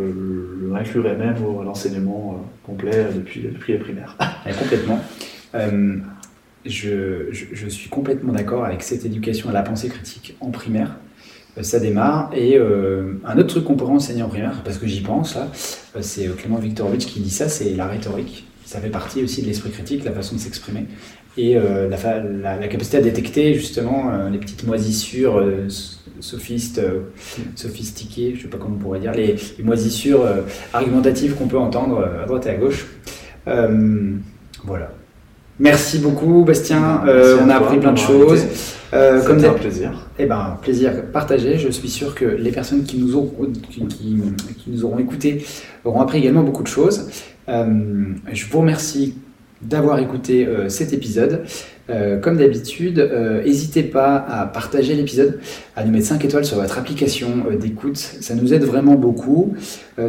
l'inclurais 0.72 1.16
même 1.16 1.36
à 1.36 1.64
l'enseignement 1.64 2.38
euh, 2.38 2.66
complet 2.66 3.08
depuis, 3.14 3.42
depuis 3.42 3.74
les 3.74 3.78
primaires. 3.78 4.16
complètement. 4.58 5.00
Euh, 5.54 5.96
je, 6.64 7.28
je, 7.30 7.68
suis 7.68 7.90
complètement 7.90 8.32
d'accord 8.32 8.64
avec 8.64 8.82
cette 8.82 9.04
éducation 9.04 9.50
à 9.50 9.52
la 9.52 9.62
pensée 9.62 9.88
critique 9.88 10.34
en 10.40 10.50
primaire. 10.50 10.96
Ça 11.60 11.78
démarre. 11.78 12.30
Et 12.34 12.58
un 12.58 13.38
autre 13.38 13.48
truc 13.48 13.64
qu'on 13.64 13.76
pourrait 13.76 13.92
enseigner 13.92 14.22
en 14.22 14.28
primaire, 14.28 14.62
parce 14.64 14.78
que 14.78 14.86
j'y 14.86 15.02
pense, 15.02 15.36
là, 15.36 15.48
c'est 16.00 16.26
Clément 16.36 16.56
Viktorovitch 16.56 17.04
qui 17.04 17.20
dit 17.20 17.30
ça, 17.30 17.48
c'est 17.50 17.74
la 17.74 17.86
rhétorique. 17.86 18.46
Ça 18.64 18.80
fait 18.80 18.88
partie 18.88 19.22
aussi 19.22 19.42
de 19.42 19.46
l'esprit 19.46 19.70
critique, 19.70 20.04
la 20.04 20.12
façon 20.12 20.36
de 20.36 20.40
s'exprimer 20.40 20.86
et 21.36 21.54
la, 21.54 22.56
la, 22.58 22.68
capacité 22.68 22.98
à 22.98 23.00
détecter 23.00 23.54
justement 23.54 24.28
les 24.30 24.38
petites 24.38 24.66
moisissures 24.66 25.42
sophistes, 26.24 26.78
euh, 26.78 27.00
sophistiqués, 27.54 28.30
je 28.32 28.38
ne 28.38 28.42
sais 28.42 28.48
pas 28.48 28.58
comment 28.58 28.76
on 28.76 28.78
pourrait 28.78 29.00
dire, 29.00 29.12
les, 29.12 29.36
moisissures 29.62 30.22
euh, 30.22 30.40
argumentatives 30.72 31.34
qu'on 31.34 31.48
peut 31.48 31.58
entendre 31.58 31.98
euh, 31.98 32.22
à 32.22 32.26
droite 32.26 32.46
et 32.46 32.50
à 32.50 32.54
gauche. 32.54 32.86
voilà. 34.64 34.90
Merci 35.60 35.98
beaucoup, 35.98 36.42
Bastien. 36.44 37.02
on 37.06 37.48
a 37.48 37.54
appris 37.54 37.78
plein 37.78 37.92
de 37.92 37.98
choses. 37.98 38.44
C'était 38.90 39.46
un 39.46 39.52
plaisir. 39.52 40.08
Eh 40.18 40.26
ben, 40.26 40.58
plaisir 40.60 40.92
partagé. 41.12 41.58
Je 41.58 41.68
suis 41.68 41.88
sûr 41.88 42.14
que 42.16 42.24
les 42.24 42.50
personnes 42.50 42.82
qui 42.82 42.98
nous, 42.98 43.16
ont, 43.16 43.32
qui, 43.70 43.86
qui, 43.86 44.16
nous 44.66 44.84
auront 44.84 44.98
écoutés 44.98 45.44
auront 45.84 46.00
appris 46.00 46.18
également 46.18 46.42
beaucoup 46.42 46.64
de 46.64 46.68
choses. 46.68 47.08
je 47.46 48.46
vous 48.50 48.58
remercie 48.58 49.14
d'avoir 49.64 49.98
écouté 49.98 50.46
cet 50.68 50.92
épisode. 50.92 51.44
Euh, 51.90 52.18
comme 52.18 52.38
d'habitude, 52.38 52.98
euh, 52.98 53.44
n'hésitez 53.44 53.82
pas 53.82 54.16
à 54.16 54.46
partager 54.46 54.94
l'épisode, 54.94 55.38
à 55.76 55.84
nous 55.84 55.92
mettre 55.92 56.06
5 56.06 56.24
étoiles 56.24 56.44
sur 56.46 56.56
votre 56.56 56.78
application 56.78 57.44
euh, 57.50 57.56
d'écoute. 57.56 57.98
Ça 57.98 58.34
nous 58.34 58.54
aide 58.54 58.64
vraiment 58.64 58.94
beaucoup. 58.94 59.54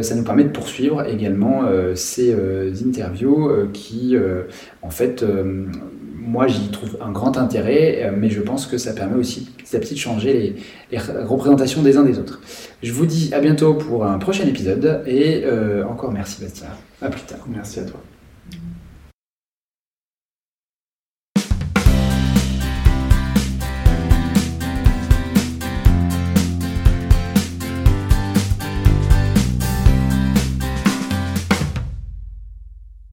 ça 0.00 0.14
nous 0.14 0.24
permet 0.24 0.44
de 0.44 0.48
poursuivre 0.48 1.06
également 1.06 1.62
ces 1.94 2.34
interviews 2.84 3.50
qui, 3.72 4.16
en 4.82 4.90
fait, 4.90 5.24
moi 6.14 6.48
j'y 6.48 6.68
trouve 6.70 6.98
un 7.00 7.12
grand 7.12 7.36
intérêt, 7.36 8.12
mais 8.16 8.28
je 8.28 8.40
pense 8.40 8.66
que 8.66 8.78
ça 8.78 8.92
permet 8.92 9.16
aussi 9.16 9.48
petit 9.56 9.76
à 9.76 9.78
petit 9.78 9.94
de 9.94 9.98
changer 10.00 10.32
les, 10.32 10.56
les 10.90 10.98
représentations 11.24 11.82
des 11.82 11.96
uns 11.96 12.02
des 12.02 12.18
autres. 12.18 12.40
Je 12.82 12.92
vous 12.92 13.06
dis 13.06 13.30
à 13.32 13.40
bientôt 13.40 13.74
pour 13.74 14.04
un 14.04 14.18
prochain 14.18 14.46
épisode 14.46 15.02
et 15.06 15.44
encore 15.88 16.12
merci 16.12 16.42
Bastien. 16.42 16.66
À 17.00 17.08
plus 17.08 17.22
tard. 17.22 17.46
Merci 17.48 17.78
à 17.80 17.84
toi. 17.84 18.00